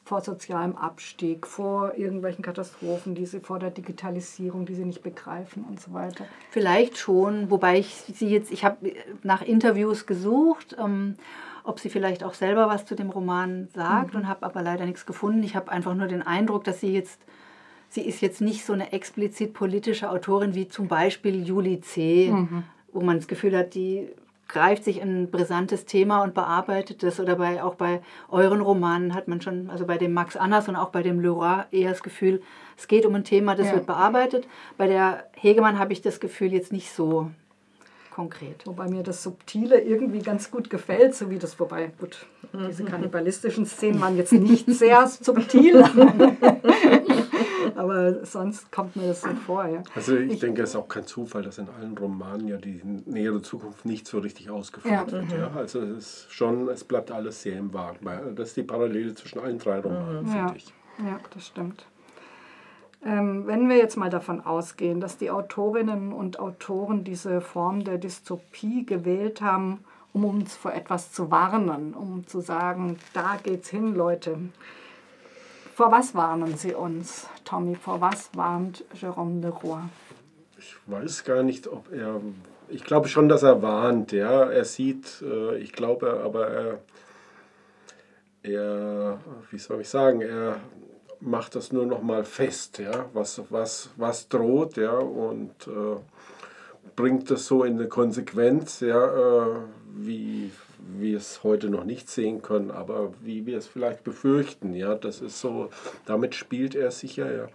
vor 0.04 0.20
sozialem 0.22 0.76
Abstieg, 0.76 1.46
vor 1.46 1.94
irgendwelchen 1.96 2.42
Katastrophen, 2.42 3.14
die 3.14 3.26
sie 3.26 3.40
vor 3.40 3.58
der 3.58 3.70
Digitalisierung, 3.70 4.66
die 4.66 4.74
sie 4.74 4.84
nicht 4.84 5.02
begreifen 5.02 5.64
und 5.68 5.80
so 5.80 5.92
weiter? 5.92 6.24
Vielleicht 6.50 6.98
schon, 6.98 7.50
wobei 7.50 7.78
ich 7.78 7.94
sie 7.94 8.28
jetzt, 8.28 8.50
ich 8.50 8.64
habe 8.64 8.92
nach 9.22 9.42
Interviews 9.42 10.06
gesucht. 10.06 10.76
Ähm, 10.78 11.16
ob 11.66 11.80
sie 11.80 11.88
vielleicht 11.88 12.22
auch 12.22 12.34
selber 12.34 12.68
was 12.68 12.84
zu 12.84 12.94
dem 12.94 13.08
Roman 13.08 13.68
sagt 13.74 14.12
mhm. 14.12 14.20
und 14.20 14.28
habe 14.28 14.44
aber 14.44 14.60
leider 14.60 14.84
nichts 14.84 15.06
gefunden. 15.06 15.42
Ich 15.42 15.56
habe 15.56 15.72
einfach 15.72 15.94
nur 15.94 16.08
den 16.08 16.20
Eindruck, 16.20 16.62
dass 16.64 16.80
sie 16.80 16.92
jetzt 16.92 17.18
sie 17.94 18.02
ist 18.02 18.20
jetzt 18.20 18.40
nicht 18.40 18.64
so 18.64 18.72
eine 18.72 18.92
explizit 18.92 19.54
politische 19.54 20.10
Autorin 20.10 20.54
wie 20.54 20.68
zum 20.68 20.88
Beispiel 20.88 21.46
Julie 21.46 21.80
C., 21.80 22.30
mhm. 22.32 22.64
wo 22.92 23.00
man 23.00 23.16
das 23.16 23.28
Gefühl 23.28 23.56
hat, 23.56 23.74
die 23.74 24.08
greift 24.48 24.84
sich 24.84 25.00
ein 25.00 25.30
brisantes 25.30 25.84
Thema 25.84 26.22
und 26.22 26.34
bearbeitet 26.34 27.02
das. 27.02 27.18
Oder 27.20 27.36
bei, 27.36 27.62
auch 27.62 27.76
bei 27.76 28.02
euren 28.28 28.60
Romanen 28.60 29.14
hat 29.14 29.28
man 29.28 29.40
schon, 29.40 29.70
also 29.70 29.86
bei 29.86 29.96
dem 29.96 30.12
Max 30.12 30.36
Annas 30.36 30.68
und 30.68 30.76
auch 30.76 30.90
bei 30.90 31.02
dem 31.02 31.20
Leroy 31.20 31.62
eher 31.70 31.90
das 31.90 32.02
Gefühl, 32.02 32.42
es 32.76 32.88
geht 32.88 33.06
um 33.06 33.14
ein 33.14 33.24
Thema, 33.24 33.54
das 33.54 33.68
ja. 33.68 33.74
wird 33.74 33.86
bearbeitet. 33.86 34.46
Bei 34.76 34.86
der 34.86 35.24
Hegemann 35.34 35.78
habe 35.78 35.92
ich 35.92 36.02
das 36.02 36.20
Gefühl 36.20 36.52
jetzt 36.52 36.72
nicht 36.72 36.92
so 36.92 37.30
konkret. 38.14 38.66
Wobei 38.66 38.88
mir 38.88 39.02
das 39.02 39.22
Subtile 39.22 39.80
irgendwie 39.80 40.20
ganz 40.20 40.50
gut 40.50 40.70
gefällt, 40.70 41.14
so 41.14 41.30
wie 41.30 41.38
das, 41.38 41.58
wobei, 41.58 41.90
gut, 41.98 42.26
diese 42.68 42.84
kannibalistischen 42.84 43.66
Szenen 43.66 44.00
waren 44.00 44.16
jetzt 44.16 44.32
nicht 44.32 44.66
sehr 44.68 45.06
subtil. 45.08 45.82
aber 47.74 48.24
sonst 48.24 48.70
kommt 48.70 48.96
mir 48.96 49.08
das 49.08 49.22
so 49.22 49.28
vor. 49.46 49.66
Ja. 49.66 49.82
Also 49.94 50.16
ich, 50.16 50.32
ich 50.32 50.40
denke, 50.40 50.62
es 50.62 50.70
ist 50.70 50.76
auch 50.76 50.88
kein 50.88 51.06
Zufall, 51.06 51.42
dass 51.42 51.58
in 51.58 51.68
allen 51.68 51.96
Romanen 51.96 52.48
ja 52.48 52.56
die 52.56 52.80
nähere 53.06 53.42
Zukunft 53.42 53.84
nicht 53.84 54.06
so 54.06 54.18
richtig 54.18 54.50
ausgeführt 54.50 55.10
ja. 55.10 55.12
wird. 55.12 55.32
Ja. 55.32 55.50
Also 55.54 55.80
es 55.80 55.98
ist 55.98 56.32
schon, 56.32 56.68
es 56.68 56.84
bleibt 56.84 57.10
alles 57.10 57.42
sehr 57.42 57.58
im 57.58 57.72
Wagen. 57.74 58.34
Das 58.36 58.48
ist 58.48 58.56
die 58.56 58.62
Parallele 58.62 59.14
zwischen 59.14 59.40
allen 59.40 59.58
drei 59.58 59.80
Romanen, 59.80 60.22
mhm. 60.22 60.28
finde 60.28 60.48
ja. 60.48 60.54
ich. 60.56 60.72
Ja, 60.98 61.20
das 61.32 61.46
stimmt. 61.46 61.86
Ähm, 63.04 63.46
wenn 63.46 63.68
wir 63.68 63.76
jetzt 63.76 63.96
mal 63.96 64.08
davon 64.08 64.40
ausgehen, 64.40 65.00
dass 65.00 65.18
die 65.18 65.30
Autorinnen 65.30 66.12
und 66.12 66.38
Autoren 66.38 67.04
diese 67.04 67.40
Form 67.40 67.84
der 67.84 67.98
Dystopie 67.98 68.86
gewählt 68.86 69.42
haben, 69.42 69.84
um 70.14 70.24
uns 70.24 70.56
vor 70.56 70.72
etwas 70.72 71.12
zu 71.12 71.30
warnen, 71.30 71.92
um 71.92 72.26
zu 72.26 72.40
sagen, 72.40 72.96
da 73.12 73.36
geht's 73.42 73.68
hin, 73.68 73.94
Leute. 73.94 74.38
Vor 75.74 75.90
was 75.90 76.14
warnen 76.14 76.56
Sie 76.56 76.72
uns, 76.72 77.26
Tommy? 77.44 77.74
Vor 77.74 78.00
was 78.00 78.30
warnt 78.34 78.84
Jérôme 78.94 79.40
Leroy? 79.42 79.80
Ich 80.56 80.76
weiß 80.86 81.24
gar 81.24 81.42
nicht, 81.42 81.66
ob 81.66 81.92
er. 81.92 82.20
Ich 82.68 82.84
glaube 82.84 83.08
schon, 83.08 83.28
dass 83.28 83.42
er 83.42 83.60
warnt. 83.60 84.12
Ja, 84.12 84.44
er 84.44 84.64
sieht. 84.64 85.20
Äh, 85.22 85.58
ich 85.58 85.72
glaube, 85.72 86.20
aber 86.24 86.48
er. 86.48 86.78
Er, 88.44 89.18
wie 89.50 89.58
soll 89.58 89.80
ich 89.80 89.88
sagen, 89.88 90.20
er 90.20 90.60
macht 91.18 91.56
das 91.56 91.72
nur 91.72 91.86
noch 91.86 92.02
mal 92.02 92.24
fest, 92.24 92.78
ja, 92.78 93.06
was, 93.14 93.40
was, 93.48 93.88
was 93.96 94.28
droht, 94.28 94.76
ja, 94.76 94.98
und 94.98 95.66
äh, 95.66 95.96
bringt 96.94 97.30
das 97.30 97.46
so 97.46 97.64
in 97.64 97.78
eine 97.78 97.88
Konsequenz, 97.88 98.80
ja, 98.80 99.06
äh, 99.06 99.56
wie, 99.94 100.50
wir 100.98 101.16
es 101.16 101.42
heute 101.42 101.68
noch 101.68 101.84
nicht 101.84 102.08
sehen 102.08 102.42
können, 102.42 102.70
aber 102.70 103.12
wie 103.22 103.46
wir 103.46 103.58
es 103.58 103.66
vielleicht 103.66 104.04
befürchten. 104.04 104.74
Ja, 104.74 104.94
das 104.94 105.20
ist 105.20 105.40
so, 105.40 105.70
damit 106.06 106.34
spielt 106.34 106.74
er 106.74 106.90
sicher. 106.90 107.34
Ja. 107.34 107.48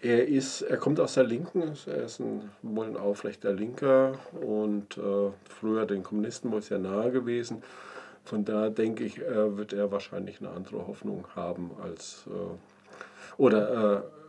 Er, 0.00 0.26
ist, 0.26 0.62
er 0.62 0.78
kommt 0.78 0.98
aus 0.98 1.14
der 1.14 1.24
Linken, 1.24 1.74
er 1.86 2.04
ist 2.04 2.18
ein, 2.18 2.50
wohl 2.62 2.86
ein 2.86 2.96
aufrechter 2.96 3.52
Linker 3.52 4.18
und 4.40 4.98
äh, 4.98 5.30
früher 5.48 5.86
den 5.86 6.02
Kommunisten 6.02 6.50
wohl 6.50 6.62
sehr 6.62 6.78
nahe 6.78 7.12
gewesen. 7.12 7.62
Von 8.24 8.44
da 8.44 8.68
denke 8.68 9.04
ich, 9.04 9.18
äh, 9.20 9.56
wird 9.56 9.72
er 9.72 9.92
wahrscheinlich 9.92 10.40
eine 10.40 10.50
andere 10.50 10.86
Hoffnung 10.86 11.26
haben 11.36 11.70
als 11.82 12.24
äh, 12.26 13.40
oder 13.40 14.02
äh, 14.02 14.21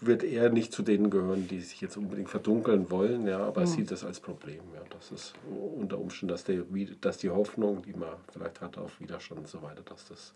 wird 0.00 0.24
er 0.24 0.50
nicht 0.50 0.72
zu 0.72 0.82
denen 0.82 1.10
gehören, 1.10 1.48
die 1.48 1.60
sich 1.60 1.80
jetzt 1.80 1.96
unbedingt 1.96 2.28
verdunkeln 2.28 2.90
wollen, 2.90 3.26
ja, 3.26 3.44
aber 3.46 3.62
er 3.62 3.66
sieht 3.66 3.90
das 3.90 4.04
als 4.04 4.20
Problem. 4.20 4.60
Ja. 4.74 4.80
Das 4.90 5.10
ist 5.10 5.34
unter 5.76 5.98
Umständen, 5.98 6.32
dass, 6.32 6.44
der, 6.44 6.64
dass 7.00 7.18
die 7.18 7.30
Hoffnung, 7.30 7.82
die 7.82 7.94
man 7.94 8.10
vielleicht 8.32 8.60
hat 8.60 8.78
auf 8.78 9.00
Widerstand 9.00 9.40
und 9.40 9.48
so 9.48 9.62
weiter, 9.62 9.82
dass 9.82 10.08
das 10.08 10.34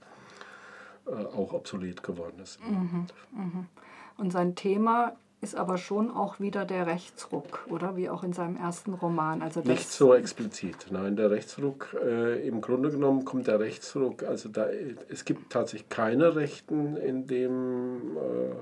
äh, 1.07 1.11
auch 1.11 1.53
obsolet 1.53 2.03
geworden 2.03 2.41
ist. 2.43 2.61
Mhm, 2.61 3.07
mh. 3.33 3.67
Und 4.19 4.33
sein 4.33 4.55
Thema 4.55 5.17
ist 5.47 5.55
aber 5.55 5.79
schon 5.79 6.11
auch 6.11 6.41
wieder 6.41 6.65
der 6.65 6.88
Rechtsruck, 6.88 7.65
oder? 7.71 7.97
Wie 7.97 8.11
auch 8.11 8.25
in 8.25 8.33
seinem 8.33 8.57
ersten 8.57 8.95
Roman. 8.95 9.43
Also 9.43 9.61
Nicht 9.61 9.88
so 9.88 10.12
explizit. 10.12 10.88
Nein, 10.91 11.15
der 11.15 11.31
Rechtsruck, 11.31 11.97
äh, 12.05 12.45
im 12.47 12.61
Grunde 12.61 12.91
genommen 12.91 13.25
kommt 13.25 13.47
der 13.47 13.61
Rechtsruck, 13.61 14.25
also 14.25 14.49
da, 14.49 14.67
es 15.09 15.25
gibt 15.25 15.53
tatsächlich 15.53 15.88
keine 15.88 16.35
Rechten 16.35 16.97
in 16.97 17.29
dem 17.29 18.17
äh, 18.17 18.55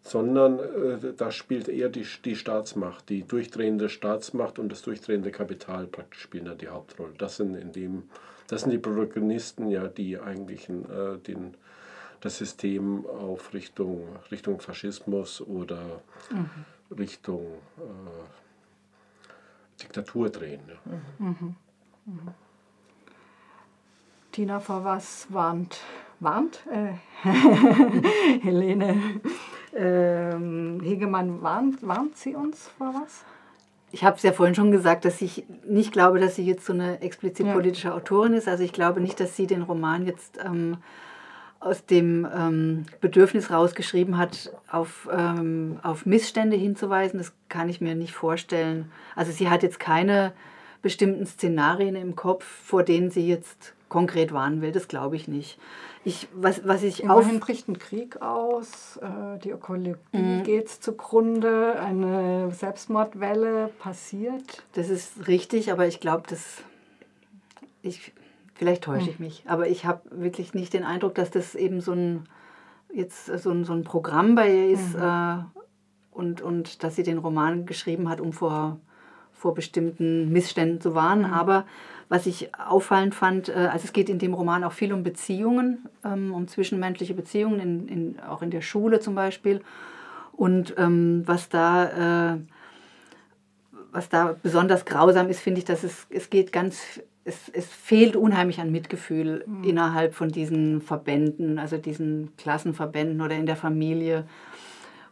sondern 0.00 0.58
äh, 0.58 1.12
da 1.16 1.30
spielt 1.30 1.68
eher 1.68 1.88
die, 1.88 2.06
die 2.24 2.36
Staatsmacht, 2.36 3.08
die 3.08 3.22
durchdrehende 3.22 3.88
Staatsmacht 3.88 4.58
und 4.58 4.70
das 4.70 4.82
durchdrehende 4.82 5.30
Kapital 5.30 5.86
praktisch 5.86 6.20
spielen 6.20 6.44
da 6.46 6.54
die 6.54 6.68
Hauptrolle. 6.68 7.12
Das 7.18 7.36
sind, 7.36 7.54
in 7.54 7.72
dem, 7.72 8.04
das 8.48 8.62
sind 8.62 8.70
die 8.70 8.78
Protagonisten, 8.78 9.68
ja, 9.68 9.88
die 9.88 10.18
eigentlich 10.18 10.68
äh, 10.68 11.18
den, 11.26 11.54
das 12.24 12.38
System 12.38 13.04
auf 13.06 13.52
Richtung, 13.52 14.08
Richtung 14.30 14.58
Faschismus 14.58 15.42
oder 15.42 16.00
mhm. 16.30 16.48
Richtung 16.98 17.44
äh, 17.76 18.22
Diktatur 19.82 20.30
drehen. 20.30 20.62
Ja. 20.66 20.74
Mhm. 21.18 21.56
Mhm. 22.06 22.28
Tina, 24.32 24.58
vor 24.58 24.84
was 24.84 25.26
warnt, 25.30 25.80
warnt 26.18 26.64
äh, 26.72 26.94
Helene 28.40 29.20
ähm, 29.74 30.80
Hegemann, 30.82 31.42
warnt, 31.42 31.86
warnt 31.86 32.16
sie 32.16 32.34
uns 32.34 32.70
vor 32.78 32.94
was? 33.02 33.22
Ich 33.92 34.02
habe 34.02 34.16
es 34.16 34.22
ja 34.22 34.32
vorhin 34.32 34.54
schon 34.54 34.72
gesagt, 34.72 35.04
dass 35.04 35.20
ich 35.20 35.44
nicht 35.66 35.92
glaube, 35.92 36.18
dass 36.20 36.36
sie 36.36 36.46
jetzt 36.46 36.64
so 36.64 36.72
eine 36.72 37.02
explizit 37.02 37.46
ja. 37.46 37.52
politische 37.52 37.92
Autorin 37.92 38.32
ist. 38.32 38.48
Also 38.48 38.64
ich 38.64 38.72
glaube 38.72 39.02
nicht, 39.02 39.20
dass 39.20 39.36
sie 39.36 39.46
den 39.46 39.62
Roman 39.62 40.06
jetzt 40.06 40.38
ähm, 40.42 40.78
aus 41.64 41.86
dem 41.86 42.28
ähm, 42.36 42.84
Bedürfnis 43.00 43.50
rausgeschrieben 43.50 44.18
hat, 44.18 44.52
auf, 44.70 45.08
ähm, 45.10 45.78
auf 45.82 46.04
Missstände 46.04 46.56
hinzuweisen. 46.56 47.18
Das 47.18 47.32
kann 47.48 47.70
ich 47.70 47.80
mir 47.80 47.94
nicht 47.94 48.12
vorstellen. 48.12 48.92
Also 49.16 49.32
sie 49.32 49.48
hat 49.48 49.62
jetzt 49.62 49.80
keine 49.80 50.32
bestimmten 50.82 51.24
Szenarien 51.24 51.96
im 51.96 52.16
Kopf, 52.16 52.44
vor 52.44 52.82
denen 52.82 53.10
sie 53.10 53.26
jetzt 53.26 53.72
konkret 53.88 54.32
warnen 54.32 54.60
will. 54.60 54.72
Das 54.72 54.88
glaube 54.88 55.16
ich 55.16 55.26
nicht. 55.26 55.58
Ich, 56.04 56.28
was, 56.34 56.68
was 56.68 56.82
ich 56.82 57.02
Immerhin 57.02 57.40
bricht 57.40 57.66
ein 57.66 57.78
Krieg 57.78 58.20
aus, 58.20 58.98
äh, 58.98 59.38
die 59.38 59.50
Ökologie 59.50 59.96
mhm. 60.12 60.42
geht 60.42 60.68
zugrunde, 60.68 61.80
eine 61.80 62.50
Selbstmordwelle 62.50 63.70
passiert. 63.78 64.64
Das 64.74 64.90
ist 64.90 65.28
richtig, 65.28 65.72
aber 65.72 65.86
ich 65.86 66.00
glaube, 66.00 66.24
dass 66.28 66.58
ich 67.80 68.12
vielleicht 68.54 68.84
täusche 68.84 69.10
ich 69.10 69.18
mhm. 69.18 69.26
mich, 69.26 69.44
aber 69.46 69.68
ich 69.68 69.84
habe 69.84 70.02
wirklich 70.10 70.54
nicht 70.54 70.72
den 70.72 70.84
Eindruck, 70.84 71.14
dass 71.14 71.30
das 71.30 71.54
eben 71.54 71.80
so 71.80 71.92
ein 71.92 72.28
jetzt 72.94 73.26
so 73.26 73.50
ein, 73.50 73.64
so 73.64 73.72
ein 73.72 73.84
Programm 73.84 74.34
bei 74.34 74.52
ihr 74.52 74.70
ist 74.70 74.94
mhm. 74.94 75.02
äh, 75.02 75.36
und, 76.12 76.40
und 76.40 76.82
dass 76.82 76.96
sie 76.96 77.02
den 77.02 77.18
Roman 77.18 77.66
geschrieben 77.66 78.08
hat, 78.08 78.20
um 78.20 78.32
vor, 78.32 78.78
vor 79.32 79.54
bestimmten 79.54 80.30
Missständen 80.30 80.80
zu 80.80 80.94
warnen. 80.94 81.26
Mhm. 81.26 81.34
Aber 81.34 81.66
was 82.08 82.26
ich 82.26 82.54
auffallend 82.54 83.14
fand, 83.14 83.48
äh, 83.48 83.68
also 83.72 83.84
es 83.84 83.92
geht 83.92 84.08
in 84.08 84.18
dem 84.18 84.34
Roman 84.34 84.64
auch 84.64 84.72
viel 84.72 84.92
um 84.92 85.02
Beziehungen, 85.02 85.88
ähm, 86.04 86.32
um 86.32 86.46
zwischenmenschliche 86.46 87.14
Beziehungen, 87.14 87.60
in, 87.60 87.88
in, 87.88 88.20
auch 88.20 88.42
in 88.42 88.50
der 88.50 88.60
Schule 88.60 89.00
zum 89.00 89.14
Beispiel. 89.14 89.60
Und 90.32 90.74
ähm, 90.78 91.22
was 91.26 91.48
da... 91.48 92.32
Äh, 92.34 92.38
was 93.90 94.08
da 94.08 94.34
besonders 94.42 94.84
grausam 94.84 95.28
ist, 95.28 95.38
finde 95.38 95.60
ich, 95.60 95.64
dass 95.64 95.84
es, 95.84 96.08
es 96.10 96.28
geht 96.28 96.50
ganz, 96.50 97.00
es, 97.24 97.48
es 97.48 97.66
fehlt 97.66 98.16
unheimlich 98.16 98.60
an 98.60 98.70
Mitgefühl 98.70 99.44
mhm. 99.46 99.64
innerhalb 99.64 100.14
von 100.14 100.28
diesen 100.28 100.80
Verbänden, 100.80 101.58
also 101.58 101.78
diesen 101.78 102.36
Klassenverbänden 102.36 103.20
oder 103.20 103.34
in 103.34 103.46
der 103.46 103.56
Familie. 103.56 104.26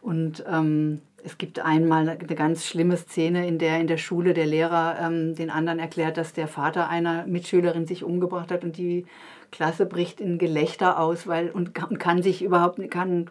Und 0.01 0.43
ähm, 0.47 1.01
es 1.23 1.37
gibt 1.37 1.59
einmal 1.59 2.07
eine 2.09 2.35
ganz 2.35 2.65
schlimme 2.65 2.97
Szene, 2.97 3.47
in 3.47 3.57
der 3.57 3.79
in 3.79 3.87
der 3.87 3.97
Schule 3.97 4.33
der 4.33 4.45
Lehrer 4.45 4.97
ähm, 4.99 5.35
den 5.35 5.49
anderen 5.49 5.79
erklärt, 5.79 6.17
dass 6.17 6.33
der 6.33 6.47
Vater 6.47 6.89
einer 6.89 7.25
Mitschülerin 7.25 7.87
sich 7.87 8.03
umgebracht 8.03 8.51
hat 8.51 8.63
und 8.63 8.77
die 8.77 9.05
Klasse 9.51 9.85
bricht 9.85 10.19
in 10.19 10.37
Gelächter 10.37 10.99
aus, 10.99 11.27
weil 11.27 11.49
und, 11.49 11.81
und 11.83 11.99
kann 11.99 12.21
sich 12.21 12.43
überhaupt 12.43 12.79
kann 12.91 13.29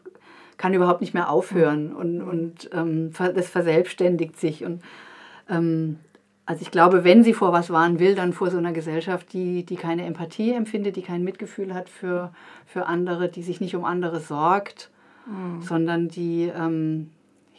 kann 0.56 0.74
überhaupt 0.74 1.00
nicht 1.00 1.12
mehr 1.12 1.28
aufhören 1.28 1.92
und, 1.92 2.22
und 2.22 2.70
ähm, 2.72 3.10
das 3.12 3.48
verselbstständigt 3.48 4.38
sich 4.38 4.64
und 4.64 4.82
ähm, 5.50 5.98
also 6.52 6.60
ich 6.60 6.70
glaube, 6.70 7.02
wenn 7.02 7.24
sie 7.24 7.32
vor 7.32 7.54
was 7.54 7.70
warnen 7.70 7.98
will, 7.98 8.14
dann 8.14 8.34
vor 8.34 8.50
so 8.50 8.58
einer 8.58 8.74
Gesellschaft, 8.74 9.32
die, 9.32 9.64
die 9.64 9.76
keine 9.76 10.04
Empathie 10.04 10.52
empfindet, 10.52 10.96
die 10.96 11.02
kein 11.02 11.24
Mitgefühl 11.24 11.72
hat 11.72 11.88
für, 11.88 12.30
für 12.66 12.84
andere, 12.84 13.30
die 13.30 13.42
sich 13.42 13.62
nicht 13.62 13.74
um 13.74 13.86
andere 13.86 14.20
sorgt, 14.20 14.90
mhm. 15.24 15.62
sondern 15.62 16.08
die 16.08 16.52
ähm, 16.54 17.08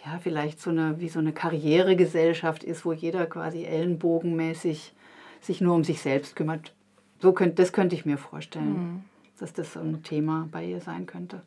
ja, 0.06 0.20
vielleicht 0.22 0.62
so 0.62 0.70
eine, 0.70 1.00
wie 1.00 1.10
so 1.10 1.18
eine 1.18 1.34
Karrieregesellschaft 1.34 2.64
ist, 2.64 2.86
wo 2.86 2.94
jeder 2.94 3.26
quasi 3.26 3.64
ellenbogenmäßig 3.64 4.94
sich 5.42 5.60
nur 5.60 5.74
um 5.74 5.84
sich 5.84 6.00
selbst 6.00 6.36
kümmert. 6.36 6.72
So 7.20 7.32
könnt, 7.32 7.58
das 7.58 7.74
könnte 7.74 7.96
ich 7.96 8.06
mir 8.06 8.20
vorstellen, 8.20 8.74
mhm. 8.74 9.04
dass 9.40 9.54
das 9.54 9.74
so 9.74 9.80
ein 9.80 10.04
Thema 10.04 10.48
bei 10.52 10.64
ihr 10.64 10.82
sein 10.82 11.08
könnte. 11.08 11.42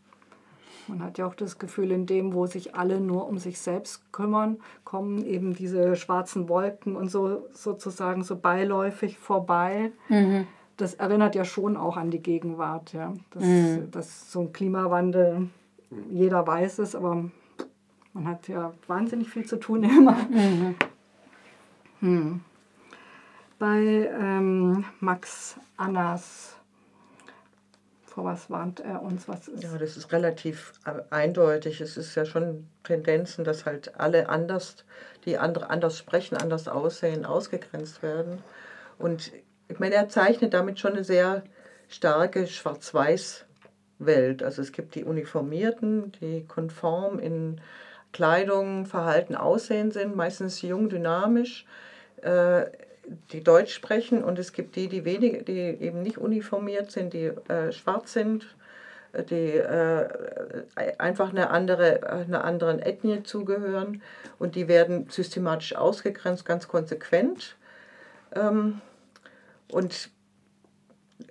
Man 0.89 1.03
hat 1.03 1.19
ja 1.19 1.27
auch 1.27 1.35
das 1.35 1.59
Gefühl, 1.59 1.91
in 1.91 2.07
dem, 2.07 2.33
wo 2.33 2.47
sich 2.47 2.75
alle 2.75 3.01
nur 3.01 3.27
um 3.27 3.39
sich 3.39 3.59
selbst 3.59 4.13
kümmern, 4.13 4.59
kommen 4.85 5.25
eben 5.25 5.55
diese 5.55 5.97
schwarzen 5.97 6.49
Wolken 6.49 6.97
und 6.97 7.11
so 7.11 7.47
sozusagen 7.53 8.23
so 8.23 8.37
beiläufig 8.37 9.19
vorbei. 9.19 9.91
Mhm. 10.09 10.47
Das 10.77 10.95
erinnert 10.95 11.35
ja 11.35 11.45
schon 11.45 11.77
auch 11.77 11.97
an 11.97 12.11
die 12.11 12.23
Gegenwart, 12.23 12.93
ja. 12.93 13.15
Das, 13.31 13.43
mhm. 13.43 13.91
das 13.91 14.31
so 14.31 14.41
ein 14.41 14.53
Klimawandel, 14.53 15.49
jeder 16.11 16.47
weiß 16.47 16.81
es, 16.81 16.95
aber 16.95 17.25
man 18.13 18.27
hat 18.27 18.49
ja 18.49 18.73
wahnsinnig 18.87 19.29
viel 19.29 19.47
zu 19.47 19.57
tun 19.57 19.83
immer. 19.85 20.17
Mhm. 20.31 20.75
Hm. 22.01 22.41
Bei 23.59 23.79
ähm, 24.21 24.85
Max 25.01 25.57
Annas 25.79 26.56
vor 28.17 28.25
was 28.25 28.49
warnt 28.49 28.81
er 28.81 29.03
uns? 29.03 29.29
Was 29.29 29.47
ist? 29.47 29.63
Ja, 29.63 29.77
das 29.77 29.99
ist 29.99 30.11
relativ 30.11 30.73
äh, 30.87 31.03
eindeutig. 31.11 31.83
Es 31.83 31.99
ist 31.99 32.15
ja 32.15 32.25
schon 32.25 32.67
Tendenzen, 32.83 33.45
dass 33.45 33.67
halt 33.67 34.01
alle 34.01 34.31
anders, 34.31 34.87
die 35.27 35.37
andere 35.37 35.69
anders 35.69 35.99
sprechen, 35.99 36.39
anders 36.39 36.67
aussehen, 36.67 37.27
ausgegrenzt 37.27 38.03
werden. 38.03 38.43
Und 38.99 39.33
ich 39.69 39.79
meine, 39.79 39.97
er 39.97 40.09
zeichnet 40.09 40.55
damit 40.55 40.81
schon 40.81 40.95
eine 40.95 41.05
sehr 41.05 41.43
starke 41.89 42.47
Schwarz-Weiß-Welt. 42.47 44.43
Also 44.43 44.63
es 44.63 44.73
gibt 44.73 44.95
die 44.95 45.05
Uniformierten, 45.05 46.13
die 46.13 46.47
konform 46.47 47.19
in 47.19 47.61
Kleidung, 48.15 48.87
Verhalten, 48.87 49.35
Aussehen 49.35 49.91
sind, 49.91 50.17
meistens 50.17 50.63
jung, 50.63 50.89
dynamisch. 50.89 51.67
Äh, 52.23 52.65
die 53.33 53.43
Deutsch 53.43 53.73
sprechen 53.73 54.25
und 54.25 54.39
es 54.39 54.53
gibt 54.53 54.77
die, 54.77 54.89
die, 54.89 55.05
wenig, 55.05 55.45
die 55.45 55.59
eben 55.59 56.03
nicht 56.03 56.19
uniformiert 56.19 56.91
sind, 56.91 57.13
die 57.13 57.27
äh, 57.49 57.73
schwarz 57.73 58.13
sind, 58.13 58.55
äh, 59.13 59.23
die 59.23 59.57
äh, 59.57 60.09
einfach 60.99 61.31
eine 61.31 61.51
andere, 61.51 62.09
einer 62.09 62.45
anderen 62.45 62.81
Ethnie 62.81 63.23
zugehören 63.23 64.03
und 64.39 64.55
die 64.55 64.69
werden 64.69 65.09
systematisch 65.09 65.77
ausgegrenzt, 65.77 66.45
ganz 66.45 66.69
konsequent. 66.69 67.57
Ähm, 68.35 68.81
und 69.71 70.11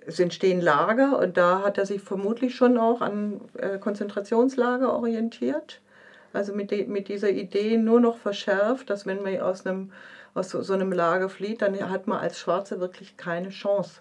es 0.06 0.20
entstehen 0.20 0.60
Lager 0.60 1.18
und 1.18 1.36
da 1.36 1.62
hat 1.62 1.78
er 1.78 1.86
sich 1.86 2.02
vermutlich 2.02 2.54
schon 2.54 2.78
auch 2.78 3.00
an 3.00 3.40
äh, 3.58 3.78
Konzentrationslager 3.78 4.92
orientiert. 4.92 5.80
Also 6.32 6.52
mit, 6.54 6.70
de, 6.70 6.86
mit 6.86 7.08
dieser 7.08 7.30
Idee 7.30 7.76
nur 7.76 8.00
noch 8.00 8.18
verschärft, 8.18 8.90
dass 8.90 9.06
wenn 9.06 9.22
man 9.22 9.40
aus 9.40 9.64
einem 9.64 9.92
aus 10.36 10.50
so, 10.50 10.62
so 10.62 10.74
einem 10.74 10.92
Lager 10.92 11.28
flieht, 11.28 11.62
dann 11.62 11.90
hat 11.90 12.06
man 12.06 12.18
als 12.18 12.38
Schwarze 12.38 12.80
wirklich 12.80 13.16
keine 13.16 13.48
Chance 13.48 14.00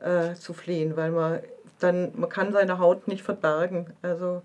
äh, 0.00 0.34
zu 0.34 0.52
fliehen, 0.52 0.96
weil 0.96 1.10
man 1.10 1.40
dann, 1.78 2.12
man 2.14 2.30
kann 2.30 2.52
seine 2.52 2.78
Haut 2.78 3.06
nicht 3.08 3.22
verbergen. 3.22 3.92
Also 4.02 4.42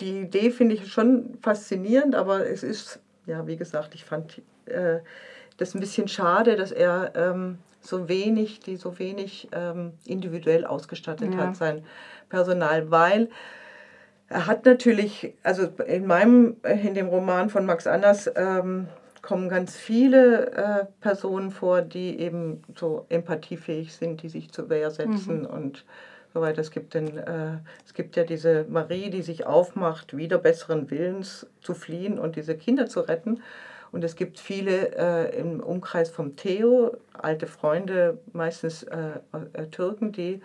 die 0.00 0.20
Idee 0.20 0.50
finde 0.50 0.74
ich 0.74 0.92
schon 0.92 1.38
faszinierend, 1.40 2.14
aber 2.14 2.46
es 2.46 2.62
ist, 2.62 3.00
ja, 3.26 3.46
wie 3.46 3.56
gesagt, 3.56 3.94
ich 3.94 4.04
fand 4.04 4.42
äh, 4.66 4.98
das 5.56 5.74
ein 5.74 5.80
bisschen 5.80 6.08
schade, 6.08 6.56
dass 6.56 6.72
er 6.72 7.12
ähm, 7.14 7.58
so 7.80 8.08
wenig, 8.08 8.60
die 8.60 8.76
so 8.76 8.98
wenig 8.98 9.48
ähm, 9.52 9.92
individuell 10.04 10.64
ausgestattet 10.64 11.32
ja. 11.32 11.40
hat, 11.40 11.56
sein 11.56 11.84
Personal, 12.28 12.90
weil 12.90 13.28
er 14.28 14.46
hat 14.46 14.64
natürlich, 14.64 15.34
also 15.42 15.68
in 15.86 16.06
meinem, 16.06 16.56
in 16.64 16.94
dem 16.94 17.08
Roman 17.08 17.50
von 17.50 17.66
Max 17.66 17.86
Anders, 17.86 18.30
ähm, 18.34 18.88
kommen 19.22 19.48
ganz 19.48 19.76
viele 19.76 20.50
äh, 20.52 20.84
Personen 21.00 21.50
vor, 21.50 21.80
die 21.82 22.18
eben 22.18 22.62
so 22.76 23.06
empathiefähig 23.08 23.94
sind, 23.94 24.22
die 24.22 24.28
sich 24.28 24.50
zur 24.50 24.68
Wehr 24.68 24.90
setzen 24.90 25.42
mhm. 25.42 25.46
und 25.46 25.84
so 26.34 26.40
weiter. 26.40 26.60
Es 26.60 26.70
gibt, 26.70 26.94
den, 26.94 27.18
äh, 27.18 27.58
es 27.86 27.94
gibt 27.94 28.16
ja 28.16 28.24
diese 28.24 28.66
Marie, 28.68 29.10
die 29.10 29.22
sich 29.22 29.46
aufmacht, 29.46 30.16
wieder 30.16 30.38
besseren 30.38 30.90
Willens 30.90 31.46
zu 31.60 31.74
fliehen 31.74 32.18
und 32.18 32.36
diese 32.36 32.56
Kinder 32.56 32.86
zu 32.86 33.00
retten. 33.00 33.40
Und 33.92 34.02
es 34.04 34.16
gibt 34.16 34.40
viele 34.40 34.96
äh, 34.96 35.38
im 35.38 35.60
Umkreis 35.60 36.10
vom 36.10 36.34
Theo, 36.34 36.96
alte 37.12 37.46
Freunde, 37.46 38.18
meistens 38.32 38.82
äh, 38.84 39.20
äh, 39.52 39.66
Türken, 39.66 40.12
die 40.12 40.40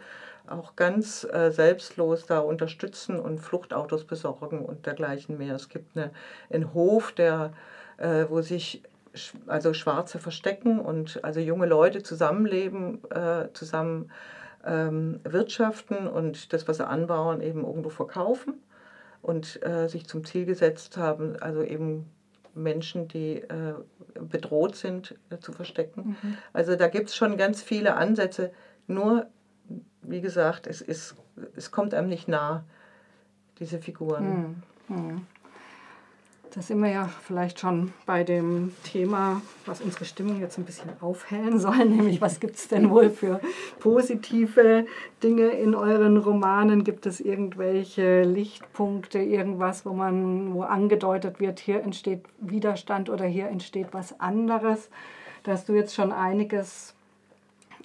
auch 0.48 0.76
ganz 0.76 1.26
äh, 1.26 1.50
selbstlos 1.52 2.26
da 2.26 2.40
unterstützen 2.40 3.20
und 3.20 3.40
Fluchtautos 3.40 4.04
besorgen 4.04 4.64
und 4.64 4.86
dergleichen 4.86 5.38
mehr. 5.38 5.56
Es 5.56 5.70
gibt 5.70 5.98
eine, 5.98 6.12
einen 6.50 6.74
Hof, 6.74 7.14
der 7.14 7.54
äh, 7.98 8.26
wo 8.30 8.42
sich 8.42 8.84
also 9.48 9.74
Schwarze 9.74 10.20
verstecken 10.20 10.80
und 10.80 11.24
also 11.24 11.40
junge 11.40 11.66
Leute 11.66 12.04
zusammenleben, 12.04 13.02
äh, 13.10 13.48
zusammen 13.54 14.12
ähm, 14.66 15.20
wirtschaften 15.24 16.08
und 16.08 16.54
das, 16.54 16.68
was 16.68 16.78
sie 16.78 16.88
anbauen, 16.88 17.42
eben 17.42 17.66
irgendwo 17.66 17.90
verkaufen 17.90 18.56
und 19.22 19.64
äh, 19.66 19.88
sich 19.88 20.08
zum 20.08 20.24
Ziel 20.24 20.46
gesetzt 20.46 20.98
haben, 20.98 21.36
also 21.38 21.64
eben 21.64 22.10
Menschen, 22.54 23.08
die 23.08 23.38
äh, 23.38 23.74
bedroht 24.20 24.76
sind, 24.76 25.16
äh, 25.30 25.38
zu 25.38 25.52
verstecken. 25.52 26.18
Mhm. 26.22 26.38
Also 26.54 26.76
da 26.76 26.88
gibt 26.88 27.10
es 27.10 27.16
schon 27.16 27.38
ganz 27.38 27.62
viele 27.62 27.96
Ansätze, 27.96 28.52
nur 28.88 29.28
wie 30.02 30.22
gesagt, 30.22 30.68
es, 30.68 30.82
ist, 30.82 31.16
es 31.56 31.72
kommt 31.72 31.94
einem 31.94 32.10
nicht 32.10 32.28
nah, 32.28 32.64
diese 33.60 33.80
Figuren. 33.80 34.64
Mhm. 34.88 34.96
Mhm. 34.96 35.28
Da 36.54 36.62
sind 36.62 36.82
wir 36.82 36.90
ja 36.90 37.10
vielleicht 37.24 37.60
schon 37.60 37.94
bei 38.06 38.24
dem 38.24 38.74
Thema, 38.84 39.42
was 39.66 39.82
unsere 39.82 40.06
Stimmung 40.06 40.40
jetzt 40.40 40.58
ein 40.58 40.64
bisschen 40.64 40.90
aufhellen 41.02 41.60
soll, 41.60 41.78
nämlich 41.86 42.22
was 42.22 42.40
gibt 42.40 42.56
es 42.56 42.68
denn 42.68 42.90
wohl 42.90 43.10
für 43.10 43.40
positive 43.80 44.86
Dinge 45.22 45.48
in 45.50 45.76
euren 45.76 46.18
Romanen? 46.18 46.84
Gibt 46.84 47.06
es 47.06 47.20
irgendwelche 47.20 48.24
Lichtpunkte, 48.24 49.20
irgendwas, 49.20 49.86
wo 49.86 49.94
man, 49.94 50.54
wo 50.54 50.62
angedeutet 50.62 51.40
wird, 51.40 51.60
hier 51.60 51.82
entsteht 51.82 52.24
Widerstand 52.40 53.10
oder 53.10 53.26
hier 53.26 53.48
entsteht 53.48 53.88
was 53.92 54.20
anderes? 54.20 54.90
Da 55.44 55.52
hast 55.52 55.70
du 55.70 55.74
jetzt 55.74 55.96
schon 55.96 56.12
einiges, 56.12 56.94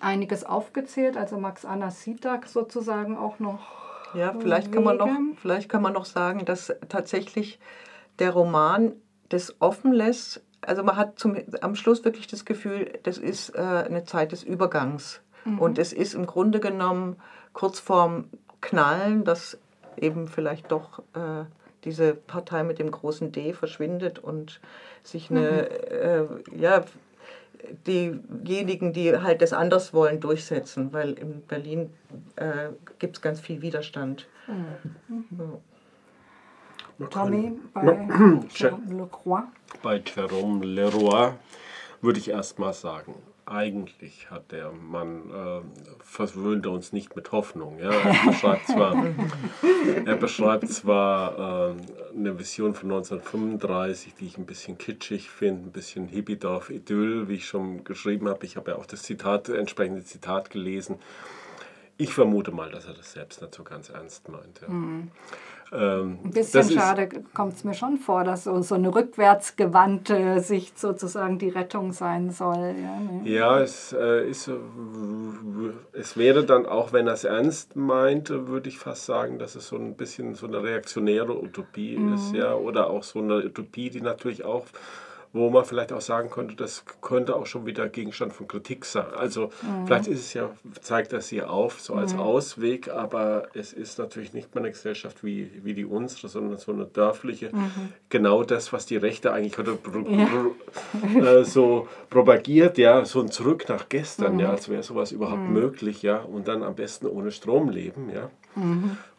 einiges 0.00 0.44
aufgezählt, 0.44 1.16
also 1.16 1.36
Max 1.36 1.64
Anna 1.64 1.90
Sitak 1.90 2.46
sozusagen 2.46 3.16
auch 3.16 3.38
noch. 3.38 3.60
Ja, 4.14 4.34
vielleicht 4.38 4.72
kann, 4.72 4.84
man 4.84 4.98
noch, 4.98 5.08
vielleicht 5.40 5.68
kann 5.68 5.80
man 5.80 5.94
noch 5.94 6.04
sagen, 6.04 6.44
dass 6.44 6.72
tatsächlich 6.90 7.58
der 8.18 8.30
Roman 8.30 8.92
das 9.28 9.56
offen 9.60 9.92
lässt. 9.92 10.42
Also 10.60 10.82
man 10.82 10.96
hat 10.96 11.18
zum, 11.18 11.36
am 11.60 11.74
Schluss 11.74 12.04
wirklich 12.04 12.26
das 12.26 12.44
Gefühl, 12.44 12.98
das 13.02 13.18
ist 13.18 13.54
äh, 13.54 13.60
eine 13.60 14.04
Zeit 14.04 14.32
des 14.32 14.42
Übergangs. 14.42 15.20
Mhm. 15.44 15.58
Und 15.58 15.78
es 15.78 15.92
ist 15.92 16.14
im 16.14 16.26
Grunde 16.26 16.60
genommen 16.60 17.16
kurz 17.52 17.80
vorm 17.80 18.26
Knallen, 18.60 19.24
dass 19.24 19.58
eben 19.96 20.28
vielleicht 20.28 20.70
doch 20.70 21.00
äh, 21.14 21.44
diese 21.84 22.14
Partei 22.14 22.62
mit 22.62 22.78
dem 22.78 22.90
großen 22.90 23.32
D 23.32 23.52
verschwindet 23.52 24.18
und 24.18 24.60
sich 25.02 25.30
eine, 25.30 25.68
mhm. 25.68 26.56
äh, 26.56 26.60
ja, 26.60 26.84
diejenigen, 27.86 28.92
die 28.92 29.16
halt 29.16 29.42
das 29.42 29.52
anders 29.52 29.92
wollen, 29.94 30.20
durchsetzen, 30.20 30.92
weil 30.92 31.12
in 31.12 31.42
Berlin 31.42 31.90
äh, 32.36 32.70
gibt 32.98 33.16
es 33.16 33.22
ganz 33.22 33.40
viel 33.40 33.62
Widerstand. 33.62 34.28
Mhm. 34.46 35.26
Ja. 35.38 35.44
Tommy 37.10 37.58
bei 37.74 38.08
Jerome 38.50 38.86
Leroy? 38.94 39.42
Bei 39.82 40.02
Jerome 40.04 40.64
Leroy 40.64 41.32
würde 42.00 42.18
ich 42.18 42.30
erst 42.30 42.58
mal 42.58 42.72
sagen, 42.72 43.14
eigentlich 43.46 44.30
hat 44.30 44.52
der 44.52 44.70
Mann, 44.72 45.30
äh, 45.30 45.60
verwöhnt 46.02 46.66
er 46.66 46.72
uns 46.72 46.92
nicht 46.92 47.16
mit 47.16 47.32
Hoffnung. 47.32 47.78
Ja? 47.78 47.90
Er 47.90 48.26
beschreibt 48.26 48.66
zwar, 48.66 49.06
er 50.04 50.16
beschreibt 50.16 50.68
zwar 50.68 51.70
äh, 51.70 51.74
eine 52.16 52.38
Vision 52.38 52.74
von 52.74 52.90
1935, 52.90 54.14
die 54.14 54.26
ich 54.26 54.38
ein 54.38 54.46
bisschen 54.46 54.78
kitschig 54.78 55.30
finde, 55.30 55.68
ein 55.68 55.72
bisschen 55.72 56.08
Hippiedorf-Idyll, 56.08 57.28
wie 57.28 57.34
ich 57.34 57.46
schon 57.46 57.84
geschrieben 57.84 58.28
habe. 58.28 58.44
Ich 58.46 58.56
habe 58.56 58.72
ja 58.72 58.76
auch 58.76 58.86
das 58.86 59.02
Zitat, 59.02 59.48
entsprechende 59.48 60.04
Zitat 60.04 60.50
gelesen. 60.50 60.96
Ich 61.98 62.14
vermute 62.14 62.52
mal, 62.52 62.70
dass 62.70 62.86
er 62.86 62.94
das 62.94 63.12
selbst 63.12 63.42
nicht 63.42 63.54
so 63.54 63.64
ganz 63.64 63.90
ernst 63.90 64.28
meint. 64.28 64.60
Ja. 64.60 64.68
Mhm. 64.68 65.10
Ähm, 65.72 66.18
Ein 66.22 66.30
bisschen 66.30 66.70
schade 66.70 67.08
kommt 67.32 67.54
es 67.54 67.64
mir 67.64 67.72
schon 67.72 67.96
vor, 67.96 68.24
dass 68.24 68.44
so, 68.44 68.60
so 68.60 68.74
eine 68.74 68.94
rückwärtsgewandte 68.94 70.40
Sicht 70.40 70.78
sozusagen 70.78 71.38
die 71.38 71.48
Rettung 71.48 71.92
sein 71.92 72.30
soll. 72.30 72.74
Ja, 72.82 73.00
ne? 73.00 73.20
ja 73.24 73.60
es, 73.60 73.94
äh, 73.94 74.28
ist, 74.28 74.50
es 75.92 76.16
wäre 76.18 76.44
dann 76.44 76.66
auch, 76.66 76.92
wenn 76.92 77.06
er 77.06 77.14
es 77.14 77.24
ernst 77.24 77.74
meinte, 77.74 78.48
würde 78.48 78.68
ich 78.68 78.78
fast 78.78 79.06
sagen, 79.06 79.38
dass 79.38 79.54
es 79.54 79.68
so 79.68 79.76
ein 79.76 79.94
bisschen 79.94 80.34
so 80.34 80.46
eine 80.46 80.62
reaktionäre 80.62 81.40
Utopie 81.40 81.96
mhm. 81.96 82.14
ist. 82.14 82.34
Ja? 82.34 82.54
Oder 82.54 82.90
auch 82.90 83.02
so 83.02 83.20
eine 83.20 83.36
Utopie, 83.36 83.88
die 83.88 84.02
natürlich 84.02 84.44
auch 84.44 84.66
wo 85.32 85.48
man 85.48 85.64
vielleicht 85.64 85.92
auch 85.92 86.00
sagen 86.00 86.28
könnte, 86.30 86.56
das 86.56 86.84
könnte 87.00 87.34
auch 87.36 87.46
schon 87.46 87.64
wieder 87.64 87.88
Gegenstand 87.88 88.34
von 88.34 88.46
Kritik 88.46 88.84
sein. 88.84 89.06
Also 89.16 89.50
mhm. 89.62 89.86
vielleicht 89.86 90.06
ist 90.06 90.20
es 90.20 90.34
ja, 90.34 90.50
zeigt 90.80 91.12
das 91.12 91.28
hier 91.28 91.50
auf, 91.50 91.80
so 91.80 91.94
als 91.94 92.12
mhm. 92.12 92.20
Ausweg, 92.20 92.88
aber 92.88 93.48
es 93.54 93.72
ist 93.72 93.98
natürlich 93.98 94.34
nicht 94.34 94.54
mehr 94.54 94.62
eine 94.62 94.72
Gesellschaft 94.72 95.24
wie, 95.24 95.50
wie 95.64 95.72
die 95.72 95.86
unsere, 95.86 96.28
sondern 96.28 96.58
so 96.58 96.72
eine 96.72 96.84
dörfliche. 96.84 97.50
Mhm. 97.54 97.70
Genau 98.10 98.44
das, 98.44 98.72
was 98.72 98.84
die 98.84 98.96
Rechte 98.96 99.32
eigentlich 99.32 99.56
heute 99.56 99.78
ja. 100.10 101.40
äh, 101.40 101.44
so 101.44 101.88
propagiert, 102.10 102.76
ja, 102.76 103.04
so 103.06 103.20
ein 103.20 103.30
Zurück 103.30 103.68
nach 103.68 103.88
gestern, 103.88 104.38
ja, 104.38 104.48
mhm. 104.48 104.52
als 104.52 104.68
wäre 104.68 104.82
sowas 104.82 105.12
überhaupt 105.12 105.42
mhm. 105.42 105.52
möglich, 105.54 106.02
ja, 106.02 106.18
und 106.18 106.46
dann 106.46 106.62
am 106.62 106.74
besten 106.74 107.06
ohne 107.06 107.30
Strom 107.30 107.70
leben, 107.70 108.10
ja. 108.14 108.30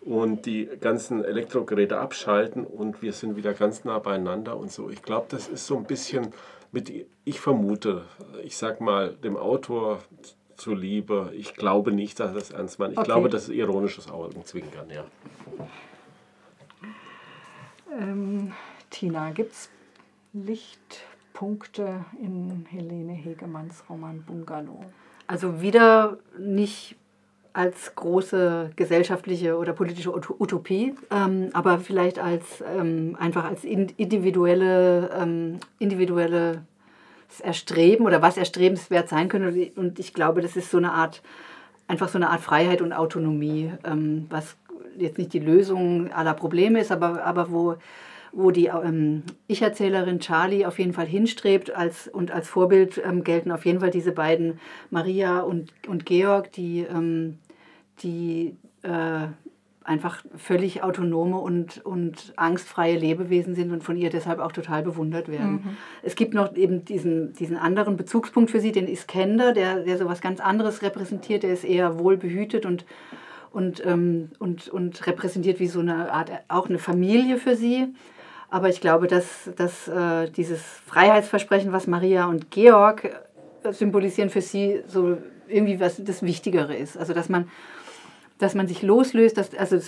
Und 0.05 0.45
die 0.45 0.65
ganzen 0.65 1.23
Elektrogeräte 1.23 1.97
abschalten 1.97 2.65
und 2.65 3.01
wir 3.01 3.13
sind 3.13 3.37
wieder 3.37 3.53
ganz 3.53 3.85
nah 3.85 3.99
beieinander 3.99 4.57
und 4.57 4.71
so. 4.71 4.89
Ich 4.89 5.01
glaube, 5.01 5.27
das 5.29 5.47
ist 5.47 5.65
so 5.65 5.77
ein 5.77 5.85
bisschen 5.85 6.33
mit, 6.73 6.91
ich 7.23 7.39
vermute, 7.39 8.03
ich 8.43 8.57
sag 8.57 8.81
mal, 8.81 9.13
dem 9.23 9.37
Autor 9.37 9.99
zuliebe, 10.57 11.31
ich 11.35 11.53
glaube 11.53 11.91
nicht, 11.91 12.19
dass 12.19 12.31
er 12.31 12.35
das 12.35 12.51
ernst 12.51 12.79
meint. 12.79 12.93
Ich 12.93 12.97
okay. 12.97 13.05
glaube, 13.05 13.29
das 13.29 13.43
ist 13.43 13.55
ironisches 13.55 14.09
Augenzwinkern, 14.09 14.89
ja. 14.89 15.05
Ähm, 17.97 18.53
Tina, 18.89 19.31
gibt 19.31 19.53
es 19.53 19.69
Lichtpunkte 20.33 22.05
in 22.19 22.65
Helene 22.69 23.13
Hegemanns 23.13 23.83
Roman 23.89 24.23
Bungalow? 24.23 24.83
Also 25.27 25.61
wieder 25.61 26.17
nicht 26.37 26.95
als 27.53 27.93
große 27.95 28.71
gesellschaftliche 28.75 29.57
oder 29.57 29.73
politische 29.73 30.11
Utopie, 30.11 30.95
ähm, 31.11 31.49
aber 31.53 31.79
vielleicht 31.79 32.17
als 32.17 32.63
ähm, 32.75 33.15
einfach 33.19 33.45
als 33.45 33.63
individuelle, 33.63 35.11
ähm, 35.21 35.59
individuelles 35.77 36.57
Erstreben 37.41 38.05
oder 38.05 38.21
was 38.21 38.37
erstrebenswert 38.37 39.07
sein 39.07 39.29
könnte. 39.29 39.71
Und 39.75 39.99
ich 39.99 40.13
glaube, 40.13 40.41
das 40.41 40.55
ist 40.55 40.71
so 40.71 40.77
eine 40.77 40.93
Art, 40.93 41.21
einfach 41.87 42.09
so 42.09 42.17
eine 42.17 42.29
Art 42.29 42.41
Freiheit 42.41 42.81
und 42.81 42.91
Autonomie, 42.91 43.71
ähm, 43.83 44.25
was 44.29 44.55
jetzt 44.97 45.17
nicht 45.17 45.33
die 45.33 45.39
Lösung 45.39 46.11
aller 46.11 46.33
Probleme 46.33 46.79
ist, 46.79 46.91
aber, 46.91 47.23
aber 47.23 47.51
wo, 47.51 47.75
wo 48.31 48.51
die 48.51 48.67
ähm, 48.67 49.23
Ich-Erzählerin 49.47 50.19
Charlie 50.19 50.65
auf 50.65 50.79
jeden 50.79 50.93
Fall 50.93 51.05
hinstrebt 51.05 51.71
als, 51.71 52.07
und 52.07 52.31
als 52.31 52.49
Vorbild 52.49 53.01
ähm, 53.03 53.23
gelten 53.23 53.51
auf 53.51 53.65
jeden 53.65 53.79
Fall 53.79 53.91
diese 53.91 54.11
beiden 54.11 54.59
Maria 54.89 55.41
und, 55.41 55.71
und 55.87 56.05
Georg, 56.05 56.51
die 56.51 56.81
ähm, 56.81 57.37
die 58.03 58.57
äh, 58.83 59.27
einfach 59.83 60.23
völlig 60.37 60.83
autonome 60.83 61.37
und, 61.37 61.85
und 61.85 62.33
angstfreie 62.35 62.97
Lebewesen 62.97 63.53
sind 63.55 63.71
und 63.71 63.83
von 63.83 63.97
ihr 63.97 64.09
deshalb 64.09 64.39
auch 64.39 64.51
total 64.51 64.81
bewundert 64.81 65.27
werden. 65.27 65.51
Mhm. 65.51 65.77
Es 66.01 66.15
gibt 66.15 66.33
noch 66.33 66.55
eben 66.55 66.85
diesen, 66.85 67.33
diesen 67.33 67.57
anderen 67.57 67.97
Bezugspunkt 67.97 68.51
für 68.51 68.59
sie, 68.59 68.71
den 68.71 68.87
Iskender, 68.87 69.53
der, 69.53 69.81
der 69.81 69.97
so 69.97 70.05
was 70.05 70.21
ganz 70.21 70.39
anderes 70.39 70.81
repräsentiert, 70.81 71.43
der 71.43 71.53
ist 71.53 71.65
eher 71.65 71.99
wohlbehütet 71.99 72.65
und, 72.65 72.85
und, 73.51 73.85
ähm, 73.85 74.31
und, 74.39 74.69
und 74.69 75.05
repräsentiert 75.05 75.59
wie 75.59 75.67
so 75.67 75.81
eine 75.81 76.11
Art, 76.11 76.31
auch 76.47 76.69
eine 76.69 76.79
Familie 76.79 77.37
für 77.37 77.55
sie. 77.55 77.93
Aber 78.49 78.69
ich 78.69 78.79
glaube, 78.79 79.07
dass, 79.07 79.49
dass 79.57 79.87
äh, 79.87 80.29
dieses 80.29 80.61
Freiheitsversprechen, 80.85 81.71
was 81.71 81.87
Maria 81.87 82.27
und 82.27 82.51
Georg 82.51 83.09
symbolisieren, 83.71 84.29
für 84.29 84.41
sie 84.41 84.81
so 84.87 85.17
irgendwie 85.47 85.79
was 85.79 86.03
das 86.03 86.21
Wichtigere 86.21 86.75
ist. 86.75 86.97
Also 86.97 87.13
dass 87.13 87.29
man 87.29 87.49
dass 88.43 88.55
man 88.55 88.67
sich 88.67 88.81
loslöst, 88.81 89.37
dass, 89.37 89.55
also 89.55 89.79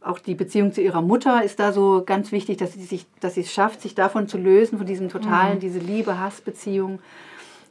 auch 0.00 0.18
die 0.18 0.34
Beziehung 0.34 0.72
zu 0.72 0.80
ihrer 0.80 1.02
Mutter 1.02 1.44
ist 1.44 1.60
da 1.60 1.72
so 1.72 2.02
ganz 2.04 2.32
wichtig, 2.32 2.56
dass 2.56 2.72
sie 2.72 2.82
sich, 2.82 3.06
dass 3.20 3.34
sie 3.34 3.42
es 3.42 3.52
schafft, 3.52 3.82
sich 3.82 3.94
davon 3.94 4.26
zu 4.26 4.36
lösen, 4.36 4.78
von 4.78 4.86
diesem 4.86 5.08
totalen, 5.08 5.56
mhm. 5.56 5.60
diese 5.60 5.78
Liebe-Hass-Beziehung. 5.78 7.00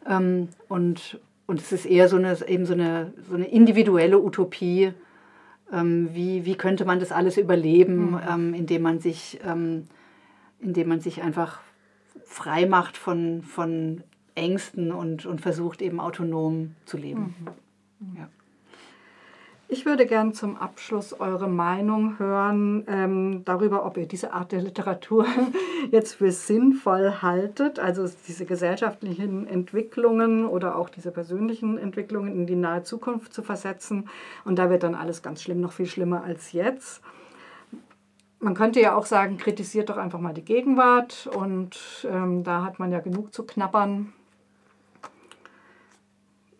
Ähm, 0.08 0.50
und, 0.68 1.20
und 1.46 1.60
es 1.60 1.72
ist 1.72 1.86
eher 1.86 2.08
so 2.08 2.16
eine, 2.16 2.38
eben 2.48 2.66
so 2.66 2.74
eine, 2.74 3.14
so 3.28 3.36
eine 3.36 3.48
individuelle 3.48 4.20
Utopie. 4.20 4.94
Ähm, 5.74 6.10
wie, 6.14 6.46
wie 6.46 6.56
könnte 6.56 6.86
man 6.86 7.00
das 7.00 7.12
alles 7.12 7.38
überleben, 7.38 8.12
mhm. 8.12 8.20
ähm, 8.30 8.54
indem 8.54 8.82
man 8.82 9.00
sich, 9.00 9.40
ähm, 9.46 9.88
indem 10.60 10.88
man 10.88 11.00
sich 11.00 11.22
einfach 11.22 11.60
frei 12.26 12.66
macht 12.66 12.96
von, 12.96 13.44
von 13.44 14.04
Ängsten 14.36 14.92
und, 14.92 15.26
und 15.26 15.42
versucht 15.42 15.82
eben 15.82 16.00
autonom 16.00 16.76
zu 16.86 16.98
leben. 16.98 17.36
Mhm. 18.00 18.16
Ja. 18.18 18.30
Ich 19.72 19.86
würde 19.86 20.08
gern 20.08 20.34
zum 20.34 20.58
Abschluss 20.58 21.20
eure 21.20 21.48
Meinung 21.48 22.18
hören 22.18 22.86
ähm, 22.88 23.46
darüber, 23.46 23.86
ob 23.86 23.98
ihr 23.98 24.08
diese 24.08 24.34
Art 24.34 24.52
der 24.52 24.64
Literatur 24.64 25.28
jetzt 25.92 26.16
für 26.16 26.32
sinnvoll 26.32 27.22
haltet, 27.22 27.78
also 27.78 28.10
diese 28.28 28.46
gesellschaftlichen 28.46 29.46
Entwicklungen 29.46 30.48
oder 30.48 30.76
auch 30.76 30.90
diese 30.90 31.12
persönlichen 31.12 31.78
Entwicklungen 31.78 32.34
in 32.34 32.48
die 32.48 32.56
nahe 32.56 32.82
Zukunft 32.82 33.32
zu 33.32 33.44
versetzen. 33.44 34.10
Und 34.44 34.58
da 34.58 34.72
wird 34.72 34.82
dann 34.82 34.96
alles 34.96 35.22
ganz 35.22 35.44
schlimm, 35.44 35.62
noch 35.62 35.74
viel 35.74 35.86
schlimmer 35.86 36.24
als 36.24 36.52
jetzt. 36.52 37.04
Man 38.40 38.56
könnte 38.56 38.82
ja 38.82 38.96
auch 38.96 39.06
sagen, 39.06 39.38
kritisiert 39.38 39.92
doch 39.92 39.98
einfach 39.98 40.20
mal 40.20 40.34
die 40.34 40.46
Gegenwart 40.46 41.30
und 41.36 41.78
ähm, 42.10 42.44
da 42.44 42.64
hat 42.64 42.80
man 42.80 42.92
ja 42.92 43.02
genug 43.02 43.36
zu 43.36 43.44
knabbern. 43.44 44.14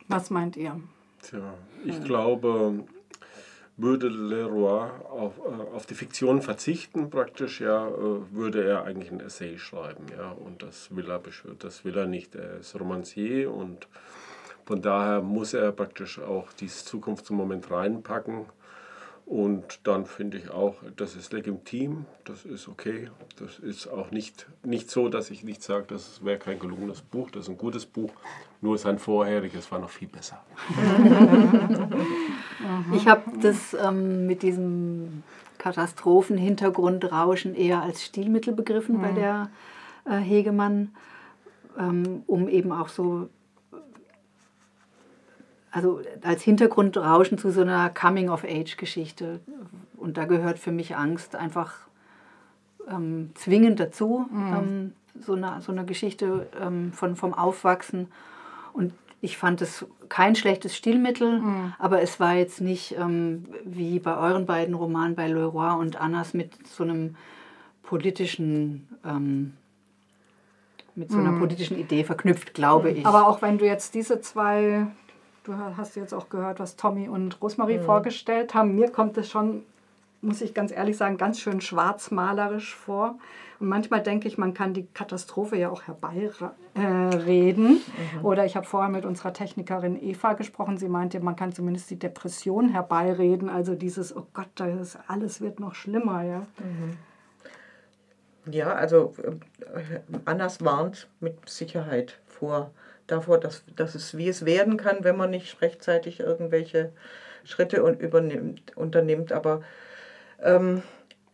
Was 0.08 0.30
meint 0.30 0.56
ihr? 0.58 0.80
Tja, 1.24 1.54
ich 1.84 2.04
glaube, 2.04 2.84
würde 3.82 4.08
Leroy 4.08 4.90
auf, 5.10 5.38
äh, 5.40 5.76
auf 5.76 5.86
die 5.86 5.96
Fiktion 5.96 6.42
verzichten, 6.42 7.10
praktisch, 7.10 7.62
ja, 7.62 7.88
äh, 7.88 7.92
würde 8.32 8.64
er 8.64 8.84
eigentlich 8.84 9.12
ein 9.12 9.20
Essay 9.20 9.58
schreiben, 9.58 10.06
ja, 10.16 10.32
und 10.32 10.62
das 10.64 10.96
will 10.96 11.10
er, 11.10 11.22
das 11.60 11.86
will 11.86 11.98
er 11.98 12.08
nicht. 12.08 12.36
Er 12.36 12.58
ist 12.58 12.80
Romancier 12.80 13.52
und 13.52 13.88
von 14.66 14.82
daher 14.82 15.22
muss 15.22 15.54
er 15.54 15.72
praktisch 15.72 16.20
auch 16.20 16.52
dieses 16.54 16.86
Zukunftsmoment 16.86 17.72
reinpacken 17.72 18.46
und 19.30 19.82
dann 19.84 20.08
finde 20.08 20.40
ich 20.40 20.50
auch, 20.50 20.78
das 20.96 21.16
ist 21.16 21.34
legitim, 21.34 22.06
das 22.26 22.46
ist 22.46 22.68
okay. 22.68 23.12
Das 23.38 23.60
ist 23.60 23.86
auch 23.88 24.10
nicht, 24.10 24.48
nicht 24.64 24.90
so, 24.90 25.08
dass 25.08 25.30
ich 25.30 25.44
nicht 25.44 25.62
sage, 25.62 25.86
das 25.88 26.26
wäre 26.26 26.40
kein 26.40 26.58
gelungenes 26.58 27.02
Buch, 27.02 27.30
das 27.30 27.44
ist 27.44 27.50
ein 27.50 27.58
gutes 27.60 27.86
Buch. 27.86 28.12
Nur 28.60 28.80
sein 28.80 28.98
vorheriges 28.98 29.72
war 29.72 29.78
noch 29.78 29.92
viel 29.92 30.08
besser. 30.08 30.44
ich 32.94 33.08
habe 33.08 33.24
das 33.42 33.74
ähm, 33.74 34.28
mit 34.28 34.44
diesem 34.44 35.24
Katastrophenhintergrundrauschen 35.58 37.56
eher 37.56 37.82
als 37.82 38.04
Stilmittel 38.04 38.54
begriffen 38.54 38.98
mhm. 38.98 39.02
bei 39.02 39.12
der 39.12 39.50
äh, 40.06 40.18
Hegemann, 40.18 40.96
ähm, 41.78 42.24
um 42.28 42.48
eben 42.48 42.72
auch 42.72 42.88
so 42.90 43.30
also 45.72 46.02
als 46.24 46.42
Hintergrundrauschen 46.42 47.38
zu 47.38 47.52
so 47.52 47.62
einer 47.62 47.90
Coming-of-Age-Geschichte. 47.90 49.40
Und 49.98 50.18
da 50.18 50.26
gehört 50.26 50.58
für 50.58 50.72
mich 50.72 50.96
Angst 50.96 51.36
einfach 51.36 51.76
ähm, 52.90 53.30
zwingend 53.36 53.80
dazu, 53.80 54.26
mhm. 54.32 54.54
ähm, 54.54 54.94
so, 55.20 55.34
eine, 55.34 55.62
so 55.62 55.72
eine 55.72 55.86
Geschichte 55.86 56.48
ähm, 56.60 56.92
von, 56.94 57.16
vom 57.16 57.34
Aufwachsen. 57.34 58.08
Und 58.74 58.94
ich 59.22 59.38
fand 59.38 59.62
es 59.62 59.86
kein 60.08 60.36
schlechtes 60.36 60.76
Stilmittel, 60.76 61.40
mhm. 61.40 61.74
aber 61.78 62.02
es 62.02 62.20
war 62.20 62.36
jetzt 62.36 62.62
nicht 62.62 62.96
ähm, 62.98 63.46
wie 63.64 64.00
bei 64.00 64.18
euren 64.18 64.46
beiden 64.46 64.74
Romanen, 64.74 65.16
bei 65.16 65.28
Leroy 65.28 65.80
und 65.80 66.00
Annas, 66.00 66.34
mit 66.34 66.68
so 66.68 66.84
einem 66.84 67.16
politischen 67.84 68.88
ähm, 69.06 69.54
mit 70.96 71.12
so 71.12 71.18
einer 71.18 71.32
mhm. 71.32 71.40
politischen 71.40 71.78
Idee 71.78 72.04
verknüpft, 72.04 72.54
glaube 72.54 72.92
ich. 72.92 73.06
Aber 73.06 73.28
auch 73.28 73.42
wenn 73.42 73.58
du 73.58 73.66
jetzt 73.66 73.96
diese 73.96 74.20
zwei 74.20 74.88
du 75.44 75.58
hast 75.78 75.96
jetzt 75.96 76.14
auch 76.14 76.30
gehört, 76.30 76.60
was 76.60 76.76
Tommy 76.76 77.08
und 77.08 77.42
Rosmarie 77.42 77.78
mhm. 77.78 77.84
vorgestellt 77.84 78.54
haben. 78.54 78.76
Mir 78.76 78.92
kommt 78.92 79.18
es 79.18 79.30
schon, 79.30 79.64
muss 80.22 80.42
ich 80.42 80.54
ganz 80.54 80.72
ehrlich 80.72 80.98
sagen, 80.98 81.18
ganz 81.18 81.40
schön 81.40 81.62
schwarzmalerisch 81.62 82.76
vor. 82.76 83.18
Und 83.60 83.68
manchmal 83.68 84.02
denke 84.02 84.28
ich, 84.28 84.38
man 84.38 84.54
kann 84.54 84.74
die 84.74 84.88
Katastrophe 84.88 85.58
ja 85.58 85.70
auch 85.70 85.84
herbeireden. 85.84 87.72
Mhm. 87.72 88.26
Oder 88.26 88.46
ich 88.46 88.56
habe 88.56 88.66
vorher 88.66 88.90
mit 88.90 89.06
unserer 89.06 89.34
Technikerin 89.34 90.02
Eva 90.02 90.34
gesprochen. 90.34 90.78
Sie 90.78 90.88
meinte, 90.88 91.20
man 91.20 91.36
kann 91.36 91.52
zumindest 91.52 91.90
die 91.90 92.00
Depression 92.00 92.70
herbeireden. 92.70 93.50
Also 93.50 93.76
dieses, 93.76 94.16
oh 94.16 94.28
Gott, 94.34 94.50
das 94.56 94.98
alles 95.08 95.42
wird 95.42 95.60
noch 95.60 95.76
schlimmer. 95.76 96.24
Ja, 96.24 96.46
mhm. 96.60 96.98
ja 98.52 98.74
also 98.74 99.14
äh, 99.74 100.00
Annas 100.26 100.64
warnt 100.64 101.10
mit 101.20 101.50
Sicherheit 101.50 102.20
vor 102.28 102.72
davor, 103.08 103.40
dass, 103.40 103.64
dass 103.76 103.96
es 103.96 104.16
wie 104.16 104.30
es 104.30 104.46
werden 104.46 104.78
kann, 104.78 105.04
wenn 105.04 105.18
man 105.18 105.32
nicht 105.32 105.62
rechtzeitig 105.62 106.20
irgendwelche 106.20 106.92
Schritte 107.44 107.84
und 107.84 108.00
übernimmt, 108.00 108.78
unternimmt. 108.78 109.32
Aber 109.32 109.62
ähm, 110.44 110.84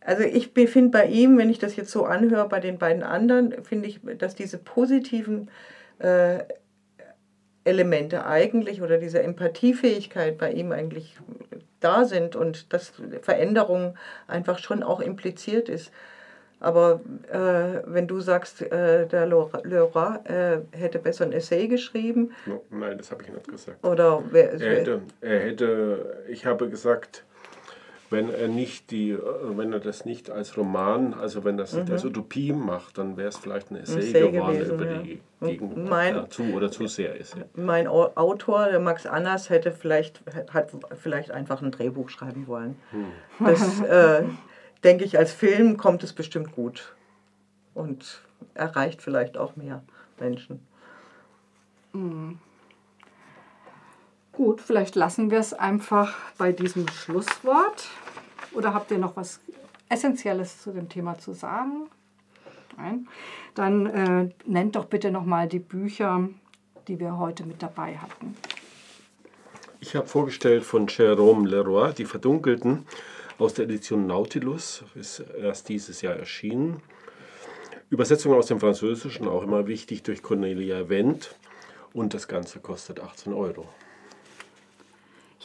also 0.01 0.23
ich 0.23 0.51
finde 0.53 0.89
bei 0.89 1.07
ihm, 1.07 1.37
wenn 1.37 1.49
ich 1.49 1.59
das 1.59 1.75
jetzt 1.75 1.91
so 1.91 2.05
anhöre, 2.05 2.47
bei 2.47 2.59
den 2.59 2.77
beiden 2.77 3.03
anderen, 3.03 3.63
finde 3.63 3.87
ich, 3.87 3.99
dass 4.17 4.35
diese 4.35 4.59
positiven 4.59 5.49
äh, 5.99 6.43
Elemente 7.63 8.25
eigentlich 8.25 8.83
oder 8.83 8.99
diese 8.99 9.23
Empathiefähigkeit 9.23 10.37
bei 10.37 10.51
ihm 10.51 10.71
eigentlich 10.71 11.17
da 11.79 12.05
sind 12.05 12.35
und 12.35 12.71
dass 12.71 12.93
Veränderung 13.21 13.97
einfach 14.27 14.59
schon 14.59 14.83
auch 14.83 14.99
impliziert 14.99 15.67
ist. 15.67 15.91
Aber 16.59 17.01
äh, 17.31 17.81
wenn 17.85 18.07
du 18.07 18.21
sagst, 18.21 18.61
äh, 18.61 19.07
der 19.07 19.25
Leroy 19.25 20.17
äh, 20.23 20.59
hätte 20.71 20.99
besser 20.99 21.25
ein 21.25 21.33
Essay 21.33 21.67
geschrieben. 21.67 22.31
No, 22.45 22.63
nein, 22.69 22.97
das 22.97 23.11
habe 23.11 23.23
ich 23.23 23.29
nicht 23.29 23.47
gesagt. 23.47 23.83
Oder 23.85 24.23
wer, 24.31 24.53
er, 24.53 24.59
hätte, 24.59 25.01
er 25.21 25.39
hätte, 25.39 26.23
ich 26.29 26.45
habe 26.45 26.69
gesagt, 26.69 27.25
wenn 28.09 28.29
er 28.29 28.47
nicht 28.47 28.91
die, 28.91 29.11
äh, 29.11 29.19
wenn 29.57 29.73
er 29.73 29.79
das 29.79 30.05
nicht 30.05 30.29
als 30.29 30.57
Roman, 30.57 31.13
also 31.13 31.43
wenn 31.43 31.57
das 31.57 31.73
mhm. 31.73 31.91
als 31.91 32.05
Utopie 32.05 32.53
macht, 32.53 32.97
dann 32.97 33.17
wäre 33.17 33.29
es 33.29 33.37
vielleicht 33.37 33.71
ein 33.71 33.77
Essay, 33.77 33.99
Essay 33.99 34.31
geworden 34.31 34.53
gewesen, 34.53 34.75
über 34.75 34.85
ja. 34.85 34.97
die 34.99 35.21
Gegend 35.41 35.89
mein, 35.89 36.15
ja, 36.15 36.29
zu 36.29 36.43
oder 36.53 36.71
zu 36.71 36.87
sehr 36.87 37.15
ist. 37.15 37.35
Ja. 37.35 37.43
Mein 37.55 37.87
Autor, 37.87 38.67
der 38.69 38.79
Max 38.79 39.05
Annas, 39.05 39.49
hätte 39.49 39.71
vielleicht, 39.71 40.21
hat 40.51 40.71
vielleicht 40.95 41.31
einfach 41.31 41.61
ein 41.61 41.71
Drehbuch 41.71 42.09
schreiben 42.09 42.47
wollen. 42.47 42.77
Hm. 42.91 43.05
Das 43.39 43.81
äh, 43.81 44.23
denke 44.83 45.03
ich, 45.03 45.17
als 45.17 45.33
Film 45.33 45.77
kommt 45.77 46.03
es 46.03 46.13
bestimmt 46.13 46.51
gut 46.51 46.95
und 47.73 48.21
erreicht 48.53 49.01
vielleicht 49.01 49.37
auch 49.37 49.55
mehr 49.55 49.83
Menschen. 50.19 50.65
Hm. 51.93 52.39
Gut, 54.35 54.59
vielleicht 54.59 54.95
lassen 54.95 55.31
wir 55.31 55.39
es 55.39 55.53
einfach 55.53 56.13
bei 56.37 56.51
diesem 56.51 56.89
Schlusswort. 56.89 57.87
Oder 58.51 58.73
habt 58.73 58.91
ihr 58.91 58.97
noch 58.97 59.15
was 59.15 59.39
Essentielles 59.87 60.61
zu 60.61 60.71
dem 60.71 60.89
Thema 60.89 61.17
zu 61.17 61.31
sagen? 61.31 61.89
Nein. 62.75 63.07
Dann 63.53 63.85
äh, 63.85 64.29
nennt 64.45 64.75
doch 64.75 64.85
bitte 64.85 65.09
nochmal 65.09 65.47
die 65.47 65.59
Bücher, 65.59 66.27
die 66.89 66.99
wir 66.99 67.17
heute 67.17 67.45
mit 67.45 67.63
dabei 67.63 67.97
hatten. 67.97 68.35
Ich 69.79 69.95
habe 69.95 70.07
vorgestellt 70.07 70.65
von 70.65 70.87
Jérôme 70.87 71.47
Leroy, 71.47 71.93
Die 71.93 72.05
Verdunkelten, 72.05 72.85
aus 73.37 73.53
der 73.53 73.65
Edition 73.65 74.05
Nautilus, 74.05 74.83
ist 74.95 75.23
erst 75.39 75.69
dieses 75.69 76.01
Jahr 76.01 76.15
erschienen. 76.15 76.81
Übersetzung 77.89 78.33
aus 78.33 78.47
dem 78.47 78.59
Französischen, 78.59 79.29
auch 79.29 79.43
immer 79.43 79.67
wichtig, 79.67 80.03
durch 80.03 80.21
Cornelia 80.21 80.89
Wendt. 80.89 81.35
Und 81.93 82.13
das 82.13 82.27
Ganze 82.27 82.59
kostet 82.59 82.99
18 82.99 83.31
Euro. 83.31 83.69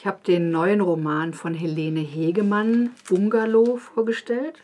Ich 0.01 0.07
habe 0.07 0.21
den 0.27 0.51
neuen 0.51 0.81
Roman 0.81 1.35
von 1.35 1.53
Helene 1.53 2.01
Hegemann, 2.01 2.95
Bungalow, 3.07 3.77
vorgestellt. 3.77 4.63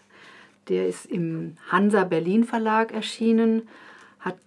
Der 0.70 0.88
ist 0.88 1.04
im 1.04 1.58
Hansa 1.70 2.04
Berlin 2.04 2.44
Verlag 2.44 2.90
erschienen, 2.94 3.68
hat 4.18 4.38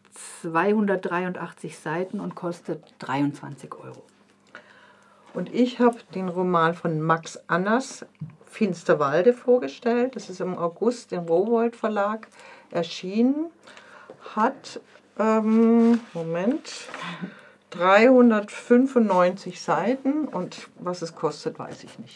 283 0.42 1.78
Seiten 1.78 2.20
und 2.20 2.34
kostet 2.34 2.84
23 2.98 3.72
Euro. 3.76 4.02
Und 5.36 5.54
ich 5.54 5.78
habe 5.78 6.00
den 6.16 6.28
Roman 6.28 6.74
von 6.74 7.00
Max 7.00 7.40
Annas, 7.46 8.04
Finsterwalde, 8.48 9.34
vorgestellt. 9.34 10.16
Das 10.16 10.28
ist 10.32 10.42
im 10.42 10.58
August 10.58 11.14
im 11.14 11.20
Rowold 11.20 11.76
Verlag 11.76 12.28
erschienen. 12.72 13.52
Hat, 14.36 14.82
ähm, 15.20 16.00
Moment, 16.16 16.88
395 17.72 19.62
Seiten 19.62 20.28
und 20.28 20.70
was 20.80 21.02
es 21.02 21.16
kostet, 21.16 21.60
weiß 21.60 21.84
ich 21.84 22.00
nicht. 22.00 22.08